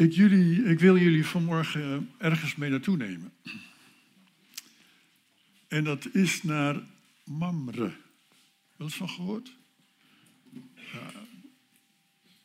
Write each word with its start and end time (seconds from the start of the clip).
Ik, 0.00 0.12
jullie, 0.12 0.64
ik 0.64 0.78
wil 0.78 0.98
jullie 0.98 1.26
vanmorgen 1.26 2.10
ergens 2.18 2.56
mee 2.56 2.70
naartoe 2.70 2.96
nemen. 2.96 3.32
En 5.68 5.84
dat 5.84 6.14
is 6.14 6.42
naar 6.42 6.82
Mamre. 7.24 7.96
Wel 8.76 8.86
eens 8.86 8.96
van 8.96 9.08
gehoord? 9.08 9.56
Ja, 10.74 11.12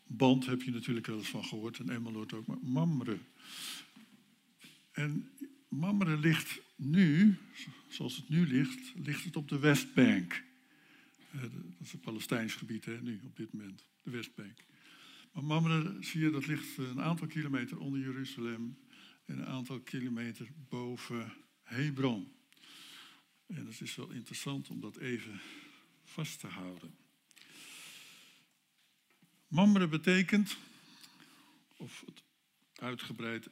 Band 0.08 0.46
heb 0.46 0.62
je 0.62 0.72
natuurlijk 0.72 1.08
wel 1.08 1.18
eens 1.18 1.30
van 1.30 1.46
gehoord 1.46 1.80
en 1.80 1.90
Emmeloord 1.90 2.34
ook, 2.34 2.46
maar 2.46 2.58
Mamre. 2.62 3.18
En 4.92 5.30
Mamre 5.68 6.18
ligt 6.18 6.60
nu, 6.76 7.38
zoals 7.88 8.16
het 8.16 8.30
nu 8.30 8.48
ligt, 8.48 8.94
ligt 8.96 9.24
het 9.24 9.36
op 9.36 9.50
de 9.50 9.60
Westbank. 9.60 10.44
Eh, 11.32 11.42
Dat 11.42 11.52
is 11.84 11.92
het 11.92 12.02
Palestijns 12.02 12.54
gebied 12.54 12.86
hè, 12.86 13.02
nu, 13.02 13.20
op 13.24 13.38
dit 13.38 13.54
moment, 13.54 13.84
de 14.04 14.12
Westbank. 14.12 14.64
Maar 15.36 15.44
Mamre, 15.44 15.98
zie 16.00 16.22
je, 16.22 16.30
dat 16.30 16.46
ligt 16.46 16.78
een 16.78 17.02
aantal 17.02 17.28
kilometer 17.28 17.80
onder 17.80 18.00
Jeruzalem 18.00 18.78
en 19.26 19.38
een 19.38 19.46
aantal 19.46 19.80
kilometer 19.80 20.48
boven 20.70 21.34
Hebron. 21.64 22.32
En 23.48 23.66
het 23.66 23.82
is 23.82 23.96
wel 23.96 24.10
interessant 24.10 24.70
om 24.70 24.80
dat 24.80 24.98
even 24.98 25.42
vast 26.04 26.40
te 26.40 26.48
houden. 26.48 26.96
Mamre 29.48 29.88
betekent, 29.88 30.58
of 31.78 32.04
het 32.06 32.24
uitgebreid 32.76 33.50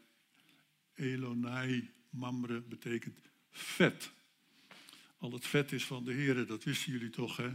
Elonai 0.94 1.90
Mamre 2.10 2.62
betekent 2.62 3.20
vet. 3.52 4.12
Al 5.18 5.32
het 5.32 5.48
vet 5.48 5.72
is 5.72 5.86
van 5.86 6.04
de 6.04 6.14
Heer, 6.14 6.46
dat 6.46 6.64
wisten 6.64 6.92
jullie 6.92 7.10
toch, 7.10 7.38
hè? 7.38 7.50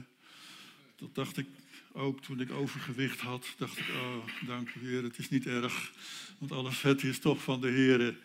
Dat 0.97 1.15
dacht 1.15 1.37
ik 1.37 1.47
ook 1.99 2.21
toen 2.21 2.41
ik 2.41 2.51
overgewicht 2.51 3.21
had. 3.21 3.55
Dacht 3.57 3.79
ik, 3.79 3.89
oh, 3.89 4.47
dank 4.47 4.75
u 4.75 4.89
Heer, 4.89 5.03
het 5.03 5.19
is 5.19 5.29
niet 5.29 5.47
erg. 5.47 5.93
Want 6.39 6.53
alle 6.53 6.73
vet 6.73 7.03
is 7.03 7.19
toch 7.19 7.43
van 7.43 7.61
de 7.61 7.69
Heer. 7.69 8.17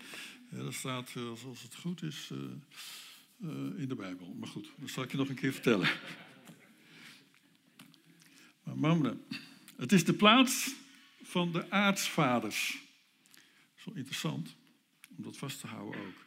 Dat 0.50 0.74
staat, 0.74 1.12
eh, 1.16 1.30
als 1.30 1.62
het 1.62 1.76
goed 1.76 2.04
is, 2.04 2.30
eh, 2.32 2.38
eh, 3.50 3.80
in 3.80 3.88
de 3.88 3.96
Bijbel. 3.96 4.34
Maar 4.40 4.48
goed, 4.48 4.72
dat 4.76 4.90
zal 4.90 5.04
ik 5.04 5.12
je 5.12 5.18
nog 5.18 5.30
een 5.30 5.36
keer 5.36 5.54
vertellen. 5.54 5.90
Maar 8.64 8.78
Mamre, 8.78 9.18
het 9.76 9.92
is 9.92 10.06
de 10.06 10.14
plaats 10.14 10.74
van 11.24 11.52
de 11.52 11.72
aartsvaders. 11.72 12.78
Wel 13.86 13.96
interessant 13.96 14.56
om 15.18 15.24
dat 15.24 15.38
vast 15.38 15.60
te 15.60 15.68
houden 15.68 16.02
ook. 16.02 16.24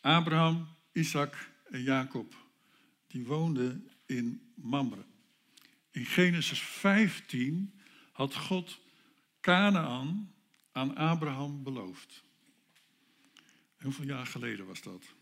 Abraham, 0.00 0.68
Isaac 0.92 1.50
en 1.70 1.82
Jacob, 1.82 2.34
die 3.06 3.24
woonden 3.24 3.90
in 4.06 4.52
Mamre. 4.54 5.04
In 5.92 6.06
Genesis 6.06 6.60
15 6.60 7.80
had 8.12 8.34
God 8.34 8.80
Canaan 9.40 10.34
aan 10.72 10.96
Abraham 10.96 11.62
beloofd. 11.62 12.24
Hoeveel 13.80 14.04
jaar 14.04 14.26
geleden 14.26 14.66
was 14.66 14.82
dat? 14.82 15.14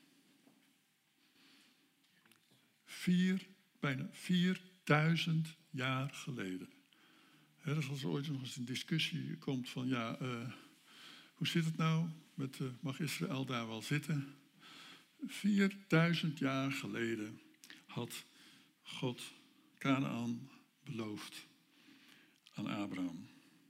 Vier, 2.84 3.46
bijna 3.80 4.08
4000 4.12 5.56
jaar 5.70 6.10
geleden. 6.10 6.68
Hè, 7.56 7.74
dus 7.74 7.88
als 7.88 8.02
er 8.02 8.08
ooit 8.08 8.28
nog 8.28 8.40
eens 8.40 8.56
een 8.56 8.64
discussie 8.64 9.36
komt 9.36 9.68
van 9.68 9.88
ja, 9.88 10.16
eh, 10.18 10.52
hoe 11.34 11.46
zit 11.46 11.64
het 11.64 11.76
nou 11.76 12.08
met 12.34 12.60
eh, 12.60 12.66
mag 12.80 13.00
Israël 13.00 13.44
daar 13.44 13.66
wel 13.66 13.82
zitten? 13.82 14.34
4000 15.26 16.38
jaar 16.38 16.72
geleden 16.72 17.40
had 17.86 18.24
God 18.82 19.32
Canaan 19.78 20.50
beloofd 20.84 21.46
aan 22.54 22.66
Abraham. 22.66 23.28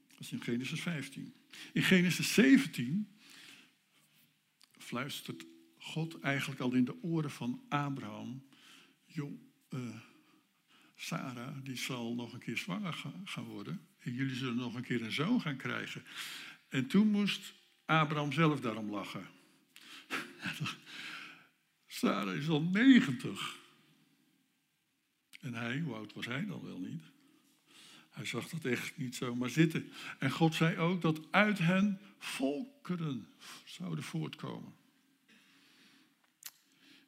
Dat 0.09 0.21
is 0.21 0.33
in 0.33 0.43
Genesis 0.43 0.81
15. 0.81 1.35
In 1.73 1.83
Genesis 1.83 2.35
17 2.35 3.19
fluistert 4.79 5.45
God 5.79 6.21
eigenlijk 6.21 6.61
al 6.61 6.73
in 6.73 6.85
de 6.85 7.03
oren 7.03 7.31
van 7.31 7.63
Abraham: 7.69 8.47
Joh, 9.07 9.41
eh, 9.69 9.79
Sarah 10.95 11.57
die 11.65 11.77
zal 11.77 12.15
nog 12.15 12.33
een 12.33 12.39
keer 12.39 12.57
zwanger 12.57 12.93
ga- 12.93 13.21
gaan 13.25 13.45
worden. 13.45 13.87
En 13.99 14.13
jullie 14.15 14.35
zullen 14.37 14.57
nog 14.57 14.75
een 14.75 14.83
keer 14.83 15.03
een 15.03 15.13
zoon 15.13 15.41
gaan 15.41 15.57
krijgen. 15.57 16.03
En 16.69 16.87
toen 16.87 17.11
moest 17.11 17.55
Abraham 17.85 18.33
zelf 18.33 18.61
daarom 18.61 18.91
lachen. 18.91 19.27
Sarah 21.87 22.37
is 22.37 22.49
al 22.49 22.63
90. 22.63 23.59
En 25.41 25.55
hij, 25.55 25.81
hoe 25.81 25.95
oud 25.95 26.13
was 26.13 26.27
hij 26.27 26.47
dan 26.47 26.65
wel 26.65 26.79
niet? 26.79 27.03
Hij 28.11 28.25
zag 28.25 28.49
dat 28.49 28.65
echt 28.65 28.97
niet 28.97 29.17
zomaar 29.17 29.51
zitten. 29.51 29.93
En 30.19 30.31
God 30.31 30.55
zei 30.55 30.77
ook 30.77 31.03
dat 31.03 31.21
uit 31.31 31.59
hen 31.59 32.01
volkeren 32.19 33.29
zouden 33.65 34.05
voortkomen. 34.05 34.73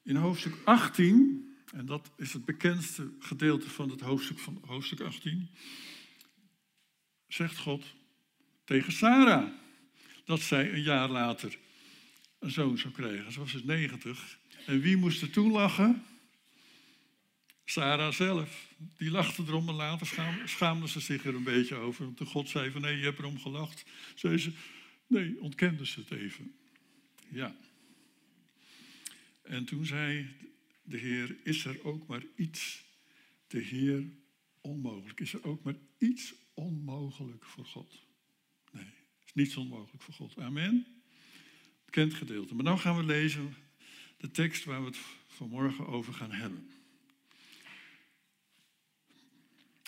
In 0.02 0.16
hoofdstuk 0.16 0.54
18, 0.64 1.56
en 1.72 1.86
dat 1.86 2.10
is 2.16 2.32
het 2.32 2.44
bekendste 2.44 3.12
gedeelte 3.18 3.70
van 3.70 3.90
het 3.90 4.00
hoofdstuk, 4.00 4.38
van 4.38 4.62
hoofdstuk 4.66 5.00
18, 5.00 5.48
zegt 7.28 7.58
God 7.58 7.84
tegen 8.64 8.92
Sarah 8.92 9.52
dat 10.24 10.40
zij 10.40 10.72
een 10.72 10.82
jaar 10.82 11.08
later 11.08 11.58
een 12.38 12.50
zoon 12.50 12.78
zou 12.78 12.94
krijgen. 12.94 13.32
Ze 13.32 13.38
was 13.38 13.52
dus 13.52 13.64
90. 13.64 14.38
En 14.66 14.80
wie 14.80 14.96
moest 14.96 15.22
er 15.22 15.30
toen 15.30 15.50
lachen? 15.50 16.04
Sarah 17.64 18.12
zelf. 18.12 18.74
Die 18.96 19.10
lachte 19.10 19.42
erom 19.42 19.68
en 19.68 19.74
later 19.74 20.06
schaam- 20.06 20.46
schaamde 20.46 20.88
ze 20.88 21.00
zich 21.00 21.24
er 21.24 21.34
een 21.34 21.44
beetje 21.44 21.74
over. 21.74 22.04
Want 22.04 22.20
God 22.30 22.48
zei 22.48 22.70
van 22.70 22.80
nee, 22.80 22.96
je 22.96 23.04
hebt 23.04 23.18
erom 23.18 23.40
gelacht. 23.40 23.84
Zei 24.14 24.38
ze, 24.38 24.52
nee, 25.06 25.40
ontkende 25.40 25.86
ze 25.86 26.00
het 26.00 26.10
even. 26.10 26.54
Ja. 27.28 27.56
En 29.42 29.64
toen 29.64 29.86
zei 29.86 30.28
de 30.82 30.96
Heer, 30.96 31.36
is 31.42 31.64
er 31.64 31.84
ook 31.84 32.06
maar 32.06 32.22
iets, 32.36 32.84
de 33.46 33.58
Heer, 33.58 34.04
onmogelijk? 34.60 35.20
Is 35.20 35.32
er 35.32 35.44
ook 35.44 35.62
maar 35.62 35.76
iets 35.98 36.34
onmogelijk 36.54 37.44
voor 37.44 37.66
God? 37.66 38.02
Nee, 38.72 38.86
is 39.24 39.34
niets 39.34 39.56
onmogelijk 39.56 40.02
voor 40.02 40.14
God. 40.14 40.38
Amen. 40.38 40.86
Bekend 41.84 42.14
gedeelte. 42.14 42.54
Maar 42.54 42.72
nu 42.72 42.78
gaan 42.78 42.96
we 42.96 43.02
lezen 43.02 43.54
de 44.16 44.30
tekst 44.30 44.64
waar 44.64 44.80
we 44.80 44.86
het 44.86 44.98
vanmorgen 45.26 45.86
over 45.86 46.14
gaan 46.14 46.32
hebben. 46.32 46.70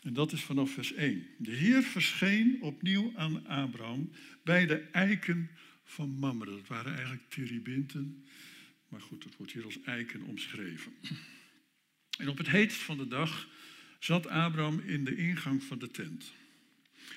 En 0.05 0.13
dat 0.13 0.33
is 0.33 0.43
vanaf 0.43 0.71
vers 0.71 0.93
1. 0.93 1.27
De 1.39 1.51
Heer 1.51 1.83
verscheen 1.83 2.63
opnieuw 2.63 3.13
aan 3.17 3.47
Abraham 3.47 4.11
bij 4.43 4.67
de 4.67 4.79
eiken 4.79 5.51
van 5.85 6.11
Mamre. 6.19 6.51
Dat 6.51 6.67
waren 6.67 6.93
eigenlijk 6.93 7.29
teribinten, 7.29 8.25
maar 8.89 9.01
goed, 9.01 9.25
het 9.25 9.37
wordt 9.37 9.53
hier 9.53 9.65
als 9.65 9.83
eiken 9.83 10.23
omschreven. 10.23 10.93
En 12.19 12.29
op 12.29 12.39
het 12.39 12.49
heetst 12.49 12.81
van 12.81 12.97
de 12.97 13.09
dag 13.09 13.49
zat 13.99 14.27
Abraham 14.27 14.81
in 14.81 15.05
de 15.05 15.17
ingang 15.17 15.63
van 15.63 15.79
de 15.79 15.91
tent. 15.91 16.33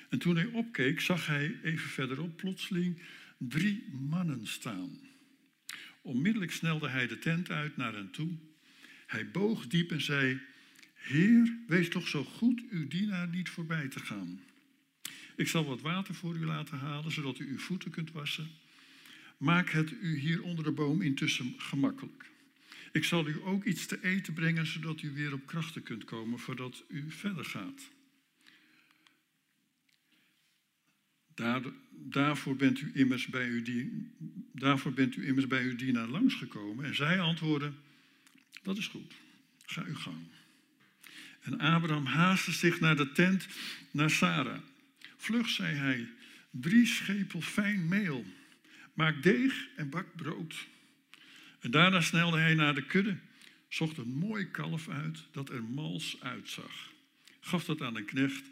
En 0.09 0.19
toen 0.19 0.35
hij 0.35 0.45
opkeek, 0.45 1.01
zag 1.01 1.25
hij 1.25 1.59
even 1.63 1.89
verderop 1.89 2.37
plotseling 2.37 3.01
drie 3.37 3.83
mannen 3.91 4.47
staan. 4.47 4.99
Onmiddellijk 6.01 6.51
snelde 6.51 6.87
hij 6.87 7.07
de 7.07 7.19
tent 7.19 7.49
uit 7.49 7.77
naar 7.77 7.93
hen 7.93 8.11
toe. 8.11 8.29
Hij 9.05 9.31
boog 9.31 9.67
diep 9.67 9.91
en 9.91 10.01
zei: 10.01 10.39
Heer, 11.07 11.57
wees 11.68 11.90
toch 11.90 12.07
zo 12.07 12.23
goed 12.23 12.63
uw 12.69 12.88
dienaar 12.88 13.28
niet 13.28 13.50
voorbij 13.50 13.88
te 13.88 14.00
gaan. 14.00 14.40
Ik 15.35 15.47
zal 15.47 15.66
wat 15.66 15.81
water 15.81 16.16
voor 16.16 16.35
u 16.35 16.45
laten 16.45 16.78
halen, 16.78 17.12
zodat 17.12 17.40
u 17.40 17.47
uw 17.50 17.57
voeten 17.57 17.91
kunt 17.91 18.12
wassen. 18.12 18.47
Maak 19.38 19.69
het 19.69 19.91
u 20.01 20.18
hier 20.19 20.44
onder 20.44 20.63
de 20.63 20.72
boom 20.72 21.01
intussen 21.01 21.53
gemakkelijk. 21.57 22.29
Ik 22.91 23.03
zal 23.03 23.28
u 23.28 23.41
ook 23.44 23.63
iets 23.63 23.85
te 23.85 24.03
eten 24.03 24.34
brengen, 24.34 24.66
zodat 24.66 25.01
u 25.01 25.12
weer 25.12 25.34
op 25.34 25.45
krachten 25.45 25.84
kunt 25.84 26.03
komen 26.03 26.40
voordat 26.40 26.84
u 26.88 27.12
verder 27.12 27.45
gaat. 27.45 27.89
Daar, 31.35 31.62
daarvoor, 31.89 32.56
bent 32.56 32.81
u 32.81 32.91
immers 32.94 33.27
bij 33.27 33.48
uw 33.48 33.63
dien, 33.63 34.12
daarvoor 34.51 34.94
bent 34.94 35.15
u 35.15 35.27
immers 35.27 35.48
bij 35.48 35.63
uw 35.63 35.75
dienaar 35.75 36.07
langsgekomen. 36.07 36.86
En 36.86 36.95
zij 36.95 37.19
antwoordden, 37.19 37.75
dat 38.63 38.77
is 38.77 38.88
goed, 38.88 39.13
ga 39.65 39.83
uw 39.83 39.95
gang. 39.95 40.18
En 41.47 41.59
Abraham 41.59 42.05
haastte 42.05 42.51
zich 42.51 42.79
naar 42.79 42.95
de 42.95 43.11
tent 43.11 43.47
naar 43.91 44.09
Sarah. 44.09 44.59
Vlug, 45.17 45.49
zei 45.49 45.75
hij, 45.75 46.09
drie 46.51 46.85
schepel 46.85 47.41
fijn 47.41 47.88
meel. 47.88 48.25
Maak 48.94 49.23
deeg 49.23 49.67
en 49.75 49.89
bak 49.89 50.15
brood. 50.15 50.67
En 51.59 51.71
daarna 51.71 52.01
snelde 52.01 52.38
hij 52.38 52.53
naar 52.53 52.75
de 52.75 52.85
kudde, 52.85 53.17
zocht 53.69 53.97
een 53.97 54.13
mooi 54.13 54.51
kalf 54.51 54.89
uit 54.89 55.23
dat 55.31 55.49
er 55.49 55.63
mals 55.63 56.17
uitzag. 56.21 56.91
Gaf 57.39 57.65
dat 57.65 57.81
aan 57.81 57.95
een 57.95 58.05
knecht 58.05 58.43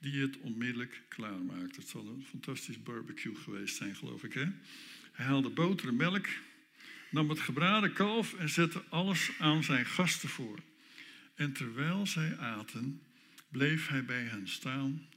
die 0.00 0.20
het 0.20 0.38
onmiddellijk 0.38 1.02
klaarmaakte. 1.08 1.80
Het 1.80 1.88
zal 1.88 2.06
een 2.06 2.24
fantastisch 2.30 2.82
barbecue 2.82 3.34
geweest 3.34 3.76
zijn, 3.76 3.96
geloof 3.96 4.24
ik. 4.24 4.32
Hè? 4.32 4.46
Hij 5.12 5.26
haalde 5.26 5.50
boter 5.50 5.88
en 5.88 5.96
melk, 5.96 6.26
nam 7.10 7.28
het 7.28 7.40
gebraden 7.40 7.92
kalf 7.92 8.34
en 8.34 8.48
zette 8.48 8.82
alles 8.88 9.30
aan 9.38 9.64
zijn 9.64 9.86
gasten 9.86 10.28
voor. 10.28 10.58
En 11.36 11.52
terwijl 11.52 12.06
zij 12.06 12.38
aten, 12.38 13.02
bleef 13.48 13.88
hij 13.88 14.04
bij 14.04 14.22
hen 14.22 14.48
staan 14.48 15.08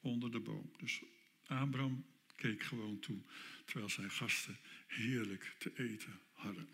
onder 0.00 0.30
de 0.30 0.40
boom. 0.40 0.72
Dus 0.76 1.02
Abraham 1.46 2.04
keek 2.36 2.62
gewoon 2.62 2.98
toe 2.98 3.18
terwijl 3.64 3.88
zijn 3.88 4.10
gasten 4.10 4.58
heerlijk 4.86 5.54
te 5.58 5.72
eten 5.76 6.20
hadden. 6.32 6.68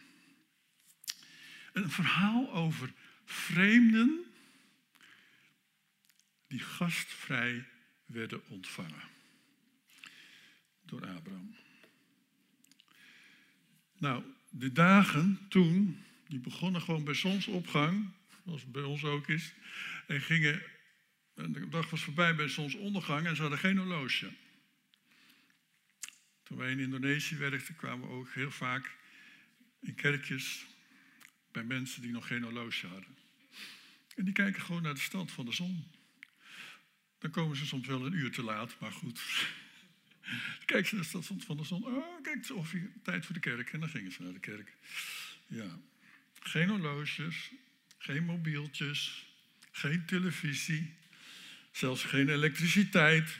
Een 1.73 1.91
verhaal 1.91 2.53
over 2.53 2.93
vreemden 3.25 4.25
die 6.47 6.61
gastvrij 6.61 7.69
werden 8.07 8.49
ontvangen 8.49 9.03
door 10.83 11.07
Abraham. 11.07 11.57
Nou, 13.99 14.25
de 14.51 14.73
dagen 14.73 15.47
toen, 15.49 16.05
die 16.29 16.39
begonnen 16.41 16.81
gewoon 16.81 17.05
bij 17.05 17.15
zonsopgang, 17.15 18.11
zoals 18.45 18.63
het 18.63 18.73
bij 18.73 18.83
ons 18.83 19.05
ook 19.05 19.29
is, 19.29 19.55
en 20.07 20.21
gingen, 20.21 20.63
de 21.35 21.69
dag 21.69 21.91
was 21.91 22.03
voorbij 22.03 22.35
bij 22.35 22.49
zonsondergang 22.49 23.27
en 23.27 23.37
ze 23.37 23.41
hadden 23.41 23.59
geen 23.59 23.79
horloge. 23.79 24.33
Toen 26.43 26.59
wij 26.59 26.71
in 26.71 26.79
Indonesië 26.79 27.37
werkten, 27.37 27.77
kwamen 27.77 28.09
we 28.09 28.15
ook 28.15 28.33
heel 28.33 28.51
vaak 28.51 28.97
in 29.81 29.95
kerkjes 29.95 30.67
bij 31.53 31.65
mensen 31.65 32.03
die 32.03 32.11
nog 32.11 32.27
geen 32.27 32.43
horloge 32.43 32.87
hadden. 32.87 33.17
En 34.17 34.25
die 34.25 34.35
kijken 34.35 34.63
gewoon 34.63 34.83
naar 34.83 34.95
de 34.95 35.01
stand 35.01 35.33
van 35.33 35.45
de 35.45 35.53
zon. 35.53 35.85
Dan 37.19 37.31
komen 37.31 37.57
ze 37.57 37.67
soms 37.67 37.87
wel 37.87 38.07
een 38.07 38.13
uur 38.13 38.33
te 38.33 38.43
laat, 38.43 38.77
maar 38.81 38.93
goed. 38.93 39.21
Dan 40.59 40.65
kijken 40.65 40.89
ze 40.89 40.95
naar 40.95 41.05
de 41.05 41.23
stand 41.23 41.45
van 41.45 41.57
de 41.57 41.65
zon. 41.65 41.85
Oh, 41.85 42.23
kijk, 42.23 42.51
ongeveer 42.51 42.91
tijd 43.03 43.25
voor 43.25 43.35
de 43.35 43.41
kerk. 43.41 43.73
En 43.73 43.81
dan 43.81 43.89
gingen 43.89 44.13
ze 44.13 44.23
naar 44.23 44.33
de 44.33 44.41
kerk. 44.41 44.77
Ja. 45.47 45.79
Geen 46.41 46.69
horloges, 46.69 47.51
geen 48.05 48.25
mobieltjes, 48.25 49.27
geen 49.71 50.05
televisie, 50.05 50.95
zelfs 51.71 52.05
geen 52.05 52.29
elektriciteit, 52.29 53.39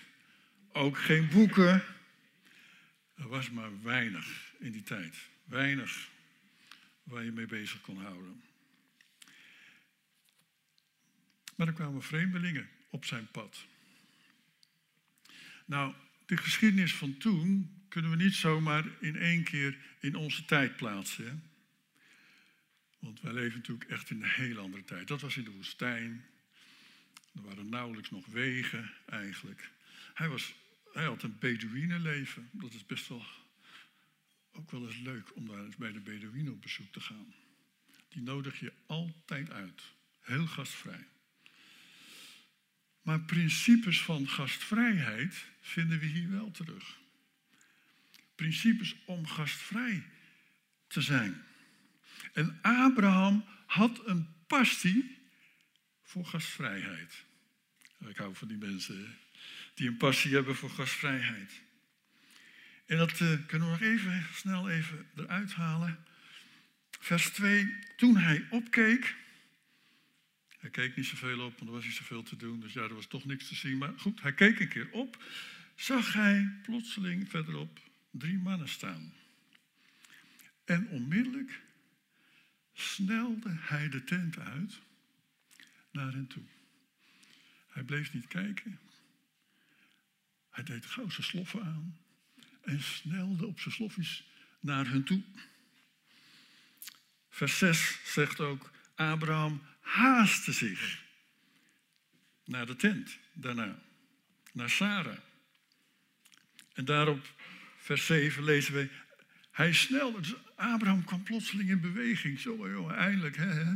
ook 0.73 0.99
geen 0.99 1.29
boeken. 1.29 1.83
Er 3.15 3.29
was 3.29 3.51
maar 3.51 3.83
weinig 3.83 4.53
in 4.59 4.73
die 4.73 4.83
tijd. 4.83 5.17
Weinig 5.45 6.09
waar 7.03 7.25
je 7.25 7.33
mee 7.33 7.47
bezig 7.47 7.81
kon 7.81 8.03
houden. 8.03 8.43
Maar 11.57 11.67
er 11.67 11.73
kwamen 11.73 12.03
vreemdelingen 12.03 12.69
op 12.91 13.05
zijn 13.05 13.31
pad. 13.31 13.67
Nou, 15.65 15.95
de 16.27 16.37
geschiedenis 16.37 16.95
van 16.95 17.17
toen 17.17 17.81
kunnen 17.89 18.11
we 18.11 18.17
niet 18.17 18.35
zomaar 18.35 18.85
in 19.01 19.17
één 19.17 19.43
keer 19.45 19.77
in 20.01 20.15
onze 20.15 20.45
tijd 20.45 20.77
plaatsen. 20.77 21.27
Hè? 21.27 21.54
Want 23.05 23.21
wij 23.21 23.33
leven 23.33 23.57
natuurlijk 23.59 23.91
echt 23.91 24.11
in 24.11 24.23
een 24.23 24.31
heel 24.31 24.59
andere 24.59 24.85
tijd. 24.85 25.09
Dat 25.09 25.21
was 25.21 25.37
in 25.37 25.45
de 25.45 25.51
woestijn. 25.51 26.25
Er 27.35 27.43
waren 27.43 27.69
nauwelijks 27.69 28.11
nog 28.11 28.27
wegen 28.27 28.93
eigenlijk. 29.07 29.71
Hij, 30.15 30.29
was, 30.29 30.55
hij 30.93 31.05
had 31.05 31.23
een 31.23 31.39
Bedouinenleven. 31.39 32.49
Dat 32.53 32.73
is 32.73 32.87
best 32.87 33.09
wel 33.09 33.27
ook 34.53 34.71
wel 34.71 34.87
eens 34.87 34.99
leuk 34.99 35.37
om 35.37 35.47
daar 35.47 35.65
eens 35.65 35.77
bij 35.77 35.93
de 35.93 36.01
Bedouinen 36.01 36.53
op 36.53 36.63
bezoek 36.63 36.93
te 36.93 37.01
gaan. 37.01 37.35
Die 38.09 38.23
nodig 38.23 38.61
je 38.61 38.73
altijd 38.87 39.51
uit. 39.51 39.83
Heel 40.21 40.47
gastvrij. 40.47 41.07
Maar 43.03 43.21
principes 43.21 44.03
van 44.03 44.29
gastvrijheid 44.29 45.45
vinden 45.61 45.99
we 45.99 46.07
hier 46.07 46.31
wel 46.31 46.51
terug. 46.51 46.99
Principes 48.35 48.95
om 49.05 49.27
gastvrij 49.27 50.07
te 50.87 51.01
zijn. 51.01 51.45
En 52.33 52.59
Abraham 52.63 53.45
had 53.67 54.07
een 54.07 54.29
passie 54.47 55.19
voor 56.03 56.27
gastvrijheid. 56.27 57.25
Ik 58.09 58.17
hou 58.17 58.35
van 58.35 58.49
die 58.49 58.57
mensen 58.57 59.19
die 59.75 59.89
een 59.89 59.97
passie 59.97 60.35
hebben 60.35 60.57
voor 60.57 60.71
gastvrijheid. 60.71 61.63
En 62.87 62.97
dat 62.97 63.21
uh, 63.21 63.47
kunnen 63.47 63.69
we 63.69 63.75
nog 63.75 63.81
even 63.81 64.27
snel 64.33 64.71
even 64.71 65.07
eruit 65.17 65.53
halen. 65.53 66.05
Vers 67.01 67.31
2. 67.31 67.75
Toen 67.97 68.17
hij 68.17 68.47
opkeek. 68.51 69.15
Hij 70.59 70.71
keek 70.71 70.97
niet 70.97 71.07
zoveel 71.07 71.41
op, 71.41 71.59
want 71.59 71.69
er 71.69 71.75
was 71.77 71.85
niet 71.85 71.95
zoveel 71.95 72.23
te 72.23 72.37
doen. 72.37 72.61
Dus 72.61 72.73
ja, 72.73 72.83
er 72.83 72.95
was 72.95 73.07
toch 73.07 73.25
niks 73.25 73.49
te 73.49 73.55
zien. 73.55 73.79
Maar 73.79 73.93
goed, 73.97 74.23
hij 74.23 74.35
keek 74.35 74.61
een 74.61 74.69
keer 74.69 74.91
op. 74.91 75.23
Zag 75.75 76.13
hij 76.13 76.53
plotseling 76.63 77.31
verderop 77.31 77.81
drie 78.11 78.39
mannen 78.39 78.69
staan. 78.69 79.13
En 80.65 80.89
onmiddellijk 80.89 81.61
snelde 82.75 83.57
hij 83.59 83.89
de 83.89 84.05
tent 84.05 84.39
uit 84.39 84.81
naar 85.91 86.13
hen 86.13 86.27
toe. 86.27 86.43
Hij 87.69 87.83
bleef 87.83 88.13
niet 88.13 88.27
kijken. 88.27 88.79
Hij 90.51 90.65
deed 90.65 90.87
gauw 90.87 91.11
zijn 91.11 91.27
sloffen 91.27 91.63
aan 91.63 91.99
en 92.63 92.83
snelde 92.83 93.47
op 93.47 93.61
zijn 93.61 93.75
sloffies 93.75 94.25
naar 94.61 94.89
hen 94.89 95.05
toe. 95.05 95.23
Vers 97.29 97.59
6 97.59 97.99
zegt 98.05 98.41
ook, 98.41 98.71
Abraham 98.95 99.63
haastte 99.81 100.53
zich 100.53 101.03
naar 102.45 102.67
de 102.67 102.77
tent 102.77 103.19
daarna, 103.33 103.79
naar 104.53 104.71
Sarah. 104.71 105.19
En 106.73 106.85
daarop, 106.85 107.35
vers 107.77 108.07
7, 108.07 108.45
lezen 108.45 108.75
we, 108.75 108.91
hij 109.55 109.69
dus 109.69 110.35
Abraham 110.57 111.05
kwam 111.05 111.23
plotseling 111.23 111.69
in 111.69 111.81
beweging. 111.81 112.41
Zo, 112.41 112.71
joh, 112.71 112.93
eindelijk, 112.93 113.37
hè. 113.37 113.75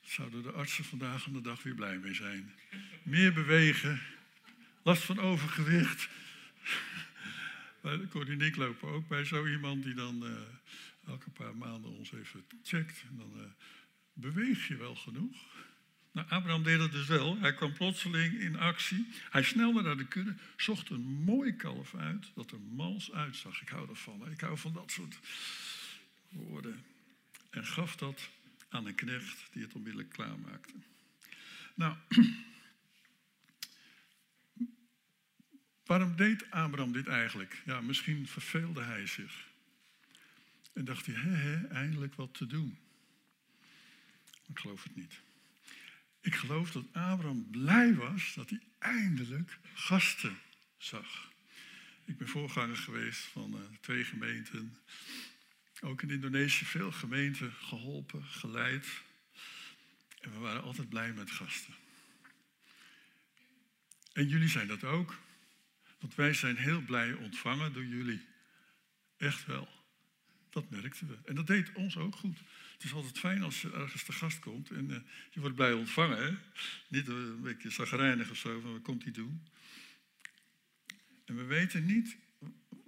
Zouden 0.00 0.42
de 0.42 0.50
artsen 0.50 0.84
vandaag 0.84 1.26
aan 1.26 1.32
de 1.32 1.40
dag 1.40 1.62
weer 1.62 1.74
blij 1.74 1.98
mee 1.98 2.14
zijn. 2.14 2.52
Meer 3.02 3.32
bewegen, 3.32 4.00
last 4.82 5.02
van 5.02 5.18
overgewicht. 5.18 6.08
Corrie 8.10 8.32
en 8.32 8.46
ik 8.46 8.56
lopen 8.56 8.88
ook 8.88 9.08
bij 9.08 9.24
zo 9.24 9.46
iemand 9.46 9.84
die 9.84 9.94
dan 9.94 10.26
uh, 10.26 10.30
elke 11.06 11.30
paar 11.30 11.56
maanden 11.56 11.90
ons 11.90 12.12
even 12.12 12.44
checkt. 12.62 13.02
En 13.10 13.16
dan 13.16 13.32
uh, 13.36 13.42
beweeg 14.12 14.68
je 14.68 14.76
wel 14.76 14.94
genoeg. 14.94 15.36
Nou, 16.12 16.28
Abraham 16.28 16.62
deed 16.62 16.78
dat 16.78 16.92
dus 16.92 17.06
wel. 17.06 17.38
Hij 17.38 17.54
kwam 17.54 17.72
plotseling 17.72 18.40
in 18.40 18.58
actie. 18.58 19.08
Hij 19.30 19.42
snelde 19.42 19.82
naar 19.82 19.96
de 19.96 20.06
kudde, 20.06 20.34
zocht 20.56 20.90
een 20.90 21.06
mooi 21.06 21.56
kalf 21.56 21.94
uit 21.94 22.30
dat 22.34 22.50
er 22.50 22.60
mals 22.60 23.12
uitzag. 23.12 23.62
Ik 23.62 23.68
hou 23.68 23.88
ervan. 23.88 24.30
Ik 24.30 24.40
hou 24.40 24.58
van 24.58 24.72
dat 24.72 24.90
soort 24.90 25.18
woorden. 26.28 26.84
En 27.50 27.66
gaf 27.66 27.96
dat 27.96 28.28
aan 28.68 28.86
een 28.86 28.94
knecht 28.94 29.48
die 29.52 29.62
het 29.62 29.72
onmiddellijk 29.72 30.12
klaarmaakte. 30.12 30.74
Nou, 31.74 31.96
waarom 35.86 36.16
deed 36.16 36.50
Abraham 36.50 36.92
dit 36.92 37.06
eigenlijk? 37.06 37.62
Ja, 37.64 37.80
misschien 37.80 38.26
verveelde 38.26 38.82
hij 38.82 39.06
zich. 39.06 39.48
En 40.72 40.84
dacht 40.84 41.06
hij, 41.06 41.14
hè, 41.14 41.30
hè, 41.30 41.66
eindelijk 41.66 42.14
wat 42.14 42.34
te 42.34 42.46
doen. 42.46 42.78
Ik 44.46 44.58
geloof 44.58 44.82
het 44.82 44.96
niet. 44.96 45.20
Ik 46.20 46.34
geloof 46.34 46.70
dat 46.70 46.84
Abraham 46.92 47.50
blij 47.50 47.94
was 47.94 48.34
dat 48.34 48.50
hij 48.50 48.60
eindelijk 48.78 49.58
gasten 49.74 50.38
zag. 50.78 51.30
Ik 52.04 52.18
ben 52.18 52.28
voorganger 52.28 52.76
geweest 52.76 53.20
van 53.20 53.54
uh, 53.54 53.60
twee 53.80 54.04
gemeenten. 54.04 54.78
Ook 55.80 56.02
in 56.02 56.10
Indonesië 56.10 56.64
veel 56.64 56.92
gemeenten 56.92 57.52
geholpen, 57.52 58.24
geleid. 58.24 58.86
En 60.20 60.32
we 60.32 60.38
waren 60.38 60.62
altijd 60.62 60.88
blij 60.88 61.12
met 61.12 61.30
gasten. 61.30 61.74
En 64.12 64.28
jullie 64.28 64.48
zijn 64.48 64.66
dat 64.66 64.84
ook. 64.84 65.18
Want 65.98 66.14
wij 66.14 66.34
zijn 66.34 66.56
heel 66.56 66.80
blij 66.80 67.12
ontvangen 67.12 67.72
door 67.72 67.84
jullie. 67.84 68.26
Beetje 69.16 69.46
wel. 69.46 69.79
Dat 70.50 70.70
merkten 70.70 71.08
we. 71.08 71.18
En 71.24 71.34
dat 71.34 71.46
deed 71.46 71.72
ons 71.72 71.96
ook 71.96 72.16
goed. 72.16 72.38
Het 72.72 72.84
is 72.84 72.92
altijd 72.92 73.18
fijn 73.18 73.42
als 73.42 73.62
je 73.62 73.72
ergens 73.72 74.02
te 74.02 74.12
gast 74.12 74.38
komt 74.38 74.70
en 74.70 74.90
uh, 74.90 74.96
je 75.30 75.40
wordt 75.40 75.56
blij 75.56 75.72
ontvangen. 75.72 76.24
Hè? 76.24 76.36
Niet 76.88 77.08
een 77.08 77.40
beetje 77.40 77.70
zagrijnig 77.70 78.30
of 78.30 78.36
zo, 78.36 78.60
van 78.60 78.72
wat 78.72 78.82
komt 78.82 79.02
hij 79.02 79.12
doen? 79.12 79.46
En 81.24 81.36
we 81.36 81.44
weten 81.44 81.86
niet 81.86 82.16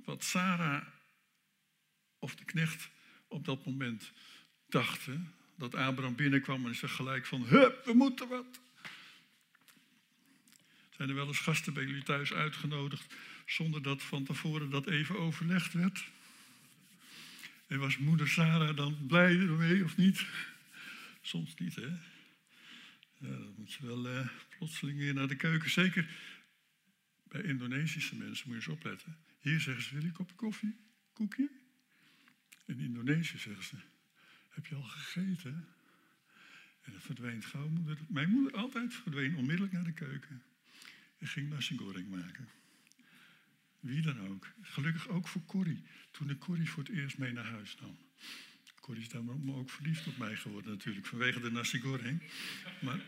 wat 0.05 0.25
Sarah 0.25 0.87
of 2.19 2.35
de 2.35 2.45
knecht 2.45 2.91
op 3.29 3.45
dat 3.45 3.67
moment 3.67 4.13
dachten. 4.69 5.35
Dat 5.57 5.75
Abraham 5.75 6.15
binnenkwam 6.15 6.67
en 6.67 6.75
ze 6.75 6.89
gelijk 6.89 7.27
van, 7.27 7.43
hup, 7.43 7.85
we 7.85 7.93
moeten 7.93 8.29
wat. 8.29 8.61
Zijn 10.91 11.09
er 11.09 11.15
wel 11.15 11.27
eens 11.27 11.39
gasten 11.39 11.75
bij 11.75 11.85
jullie 11.85 12.03
thuis 12.03 12.33
uitgenodigd 12.33 13.15
zonder 13.47 13.83
dat 13.83 14.03
van 14.03 14.25
tevoren 14.25 14.71
dat 14.71 14.87
even 14.87 15.19
overlegd 15.19 15.73
werd? 15.73 16.05
En 17.73 17.79
was 17.79 17.99
moeder 17.99 18.29
Sarah 18.29 18.77
dan 18.77 19.07
blij 19.07 19.39
ermee 19.39 19.85
of 19.85 19.97
niet? 19.97 20.27
Soms 21.21 21.55
niet, 21.55 21.75
hè? 21.75 21.89
Dan 23.19 23.55
moet 23.57 23.73
je 23.73 23.87
wel 23.87 24.09
uh, 24.09 24.29
plotseling 24.57 24.99
weer 24.99 25.15
naar 25.15 25.29
de 25.29 25.37
keuken. 25.37 25.71
Zeker 25.71 26.09
bij 27.23 27.43
Indonesische 27.43 28.17
mensen 28.17 28.49
moet 28.49 28.63
je 28.63 28.71
eens 28.71 28.79
opletten. 28.79 29.17
Hier 29.41 29.61
zeggen 29.61 29.83
ze, 29.83 29.93
wil 29.93 30.01
je 30.01 30.07
een 30.07 30.13
kopje 30.13 30.35
koffie? 30.35 30.77
Koekje? 31.13 31.51
In 32.65 32.81
Indonesië 32.81 33.39
zeggen 33.39 33.65
ze, 33.65 33.77
heb 34.49 34.67
je 34.67 34.75
al 34.75 34.83
gegeten? 34.83 35.69
En 36.83 36.93
dat 36.93 37.03
verdwijnt 37.03 37.45
gauw. 37.45 37.69
Moeder, 37.69 37.99
mijn 38.09 38.31
moeder 38.31 38.53
altijd 38.53 38.95
verdween 38.95 39.37
onmiddellijk 39.37 39.73
naar 39.73 39.85
de 39.85 39.93
keuken. 39.93 40.43
En 41.19 41.27
ging 41.27 41.49
nasi 41.49 41.77
goreng 41.77 42.09
maken. 42.09 42.49
Wie 43.83 44.03
dan 44.03 44.29
ook. 44.29 44.47
Gelukkig 44.61 45.09
ook 45.09 45.29
voor 45.29 45.45
Corrie. 45.45 45.83
Toen 46.11 46.31
ik 46.31 46.39
Corrie 46.39 46.71
voor 46.71 46.83
het 46.83 46.93
eerst 46.93 47.19
mee 47.19 47.33
naar 47.33 47.45
huis 47.45 47.77
nam. 47.81 47.97
Corrie 48.81 49.03
is 49.03 49.09
daarom 49.09 49.51
ook 49.51 49.71
verliefd 49.71 50.07
op 50.07 50.17
mij 50.17 50.37
geworden 50.37 50.71
natuurlijk. 50.71 51.07
Vanwege 51.07 51.41
de 51.41 51.51
nasi 51.51 51.81
goreng. 51.81 52.23
Maar... 52.81 53.01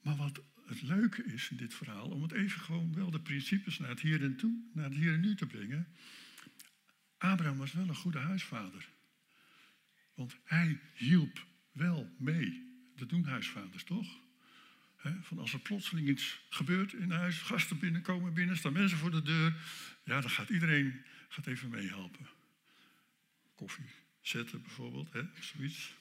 Maar 0.00 0.16
wat 0.16 0.42
het 0.66 0.82
leuke 0.82 1.24
is 1.24 1.50
in 1.50 1.56
dit 1.56 1.74
verhaal, 1.74 2.08
om 2.08 2.22
het 2.22 2.32
even 2.32 2.60
gewoon 2.60 2.94
wel 2.94 3.10
de 3.10 3.20
principes 3.20 3.78
naar 3.78 3.88
het 3.88 4.00
hier 4.00 4.22
en 4.22 4.36
toe, 4.36 4.70
naar 4.72 4.84
het 4.84 4.94
hier 4.94 5.12
en 5.12 5.20
nu 5.20 5.34
te 5.34 5.46
brengen. 5.46 5.88
Abraham 7.18 7.56
was 7.56 7.72
wel 7.72 7.88
een 7.88 7.94
goede 7.94 8.18
huisvader. 8.18 8.88
Want 10.14 10.36
hij 10.44 10.80
hielp 10.94 11.46
wel 11.72 12.14
mee. 12.18 12.72
Dat 12.96 13.08
doen 13.08 13.24
huisvaders 13.24 13.84
toch? 13.84 14.23
Van 15.22 15.38
als 15.38 15.52
er 15.52 15.58
plotseling 15.58 16.08
iets 16.08 16.40
gebeurt 16.48 16.92
in 16.92 17.10
huis, 17.10 17.38
gasten 17.38 17.78
binnenkomen 17.78 18.34
binnen, 18.34 18.56
staan 18.56 18.72
mensen 18.72 18.98
voor 18.98 19.10
de 19.10 19.22
deur. 19.22 19.56
Ja, 20.04 20.20
dan 20.20 20.30
gaat 20.30 20.48
iedereen 20.48 21.04
gaat 21.28 21.46
even 21.46 21.68
meehelpen. 21.68 22.26
Koffie 23.54 23.90
zetten 24.20 24.62
bijvoorbeeld, 24.62 25.12
hè, 25.12 25.22
zoiets. 25.40 25.94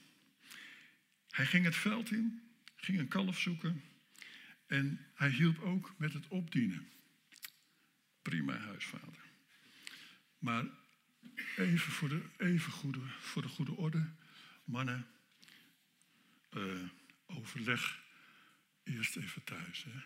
Hij 1.29 1.45
ging 1.45 1.65
het 1.65 1.75
veld 1.75 2.12
in, 2.12 2.41
ging 2.75 3.00
een 3.00 3.07
kalf 3.07 3.39
zoeken 3.39 3.83
en 4.67 5.05
hij 5.13 5.29
hielp 5.29 5.60
ook 5.60 5.93
met 5.98 6.13
het 6.13 6.27
opdienen. 6.27 6.89
Prima 8.22 8.57
huisvader. 8.57 9.24
Maar 10.38 10.65
even 11.57 11.91
voor 11.91 12.10
de, 12.10 12.22
even 12.38 12.72
goede, 12.72 13.00
voor 13.19 13.41
de 13.41 13.48
goede 13.48 13.75
orde, 13.75 14.13
mannen, 14.63 15.07
uh, 16.51 16.81
overleg 17.25 18.02
eerst 18.84 19.16
even 19.16 19.44
thuis. 19.44 19.84
Hè? 19.84 20.00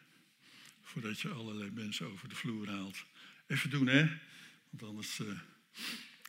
Voordat 0.82 1.20
je 1.20 1.30
allerlei 1.30 1.72
mensen 1.72 2.12
over 2.12 2.30
de 2.30 2.36
vloer 2.36 2.70
haalt. 2.70 3.06
Even 3.48 3.70
doen, 3.70 3.88
hè? 3.88 4.08
Want 4.70 4.84
anders 4.84 5.20
uh, 5.20 5.40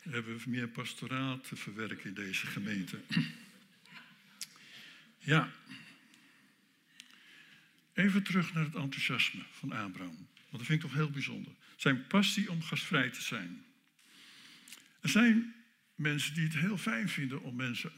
hebben 0.01 0.37
we 0.37 0.49
meer 0.49 0.67
pastoraat 0.67 1.47
te 1.47 1.55
verwerken 1.55 2.05
in 2.05 2.13
deze 2.13 2.47
gemeente. 2.47 2.99
ja. 5.17 5.51
Even 7.93 8.23
terug 8.23 8.53
naar 8.53 8.63
het 8.63 8.75
enthousiasme 8.75 9.43
van 9.51 9.71
Abraham. 9.71 10.15
Want 10.15 10.57
dat 10.57 10.65
vind 10.65 10.83
ik 10.83 10.89
toch 10.89 10.93
heel 10.93 11.09
bijzonder. 11.09 11.53
Zijn 11.75 12.07
passie 12.07 12.51
om 12.51 12.61
gastvrij 12.61 13.09
te 13.09 13.21
zijn. 13.21 13.65
Er 15.01 15.09
zijn 15.09 15.55
mensen 15.95 16.33
die 16.33 16.43
het 16.43 16.55
heel 16.55 16.77
fijn 16.77 17.09
vinden 17.09 17.41
om 17.41 17.55
mensen. 17.55 17.91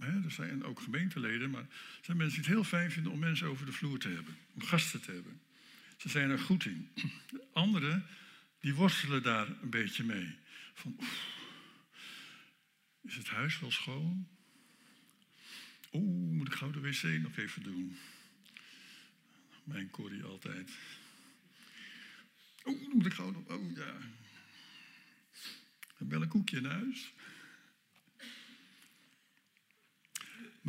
Hè, 0.00 0.24
er 0.24 0.30
zijn 0.30 0.64
ook 0.64 0.80
gemeenteleden, 0.80 1.50
maar 1.50 1.60
er 1.60 2.04
zijn 2.04 2.16
mensen 2.16 2.36
die 2.36 2.46
het 2.46 2.54
heel 2.54 2.64
fijn 2.64 2.90
vinden 2.90 3.12
om 3.12 3.18
mensen 3.18 3.46
over 3.46 3.66
de 3.66 3.72
vloer 3.72 3.98
te 3.98 4.08
hebben. 4.08 4.36
Om 4.54 4.62
gasten 4.62 5.00
te 5.00 5.12
hebben. 5.12 5.40
Ze 5.96 6.08
zijn 6.08 6.30
er 6.30 6.38
goed 6.38 6.64
in. 6.64 6.88
Anderen, 7.52 8.06
die 8.60 8.74
worstelen 8.74 9.22
daar 9.22 9.48
een 9.62 9.70
beetje 9.70 10.04
mee. 10.04 10.36
Van, 10.74 10.96
oef, 11.00 11.28
is 13.02 13.16
het 13.16 13.28
huis 13.28 13.60
wel 13.60 13.70
schoon? 13.70 14.28
Oeh, 15.92 16.32
moet 16.32 16.46
ik 16.46 16.54
gauw 16.54 16.70
de 16.70 16.80
wc 16.80 17.02
nog 17.02 17.36
even 17.36 17.62
doen? 17.62 17.96
Mijn 19.64 19.90
Corrie 19.90 20.22
altijd. 20.22 20.70
Oeh, 22.64 22.94
moet 22.94 23.06
ik 23.06 23.12
gauw 23.12 23.30
nog... 23.30 23.46
Oh 23.46 23.76
ja, 23.76 23.94
heb 26.00 26.10
wel 26.10 26.22
een 26.22 26.28
koekje 26.28 26.56
in 26.56 26.64
huis. 26.64 27.12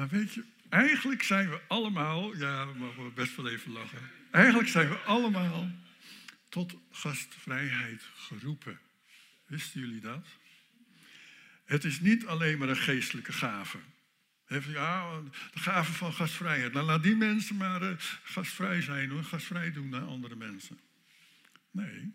Maar 0.02 0.10
weet 0.10 0.34
je, 0.34 0.44
eigenlijk 0.70 1.24
zijn 1.24 1.50
we 1.50 1.62
allemaal, 1.68 2.36
ja, 2.38 2.68
we 2.68 2.80
mogen 2.80 3.14
best 3.14 3.36
wel 3.36 3.50
even 3.50 3.72
lachen. 3.72 4.00
Eigenlijk 4.32 4.70
zijn 4.70 4.90
we 4.90 4.96
allemaal 4.96 5.72
tot 6.50 6.76
gastvrijheid 6.92 8.04
geroepen. 8.14 8.80
Wisten 9.46 9.80
jullie 9.80 10.00
dat? 10.02 10.28
Het 11.66 11.84
is 11.84 12.00
niet 12.00 12.26
alleen 12.26 12.58
maar 12.58 12.70
een 12.70 12.78
geestelijke 12.78 13.34
gave. 13.34 13.78
Ja, 14.48 15.22
de 15.54 15.60
gave 15.60 15.94
van 15.94 16.14
gastvrijheid. 16.14 16.74
Nou, 16.74 16.86
laat 16.86 17.04
die 17.04 17.16
mensen 17.16 17.56
maar 17.56 17.82
uh, 17.82 17.96
gastvrij 18.24 18.82
zijn 18.82 19.10
hoor, 19.10 19.24
gastvrij 19.24 19.72
doen 19.72 19.90
naar 19.90 20.06
andere 20.06 20.36
mensen. 20.36 20.80
Nee, 21.72 22.14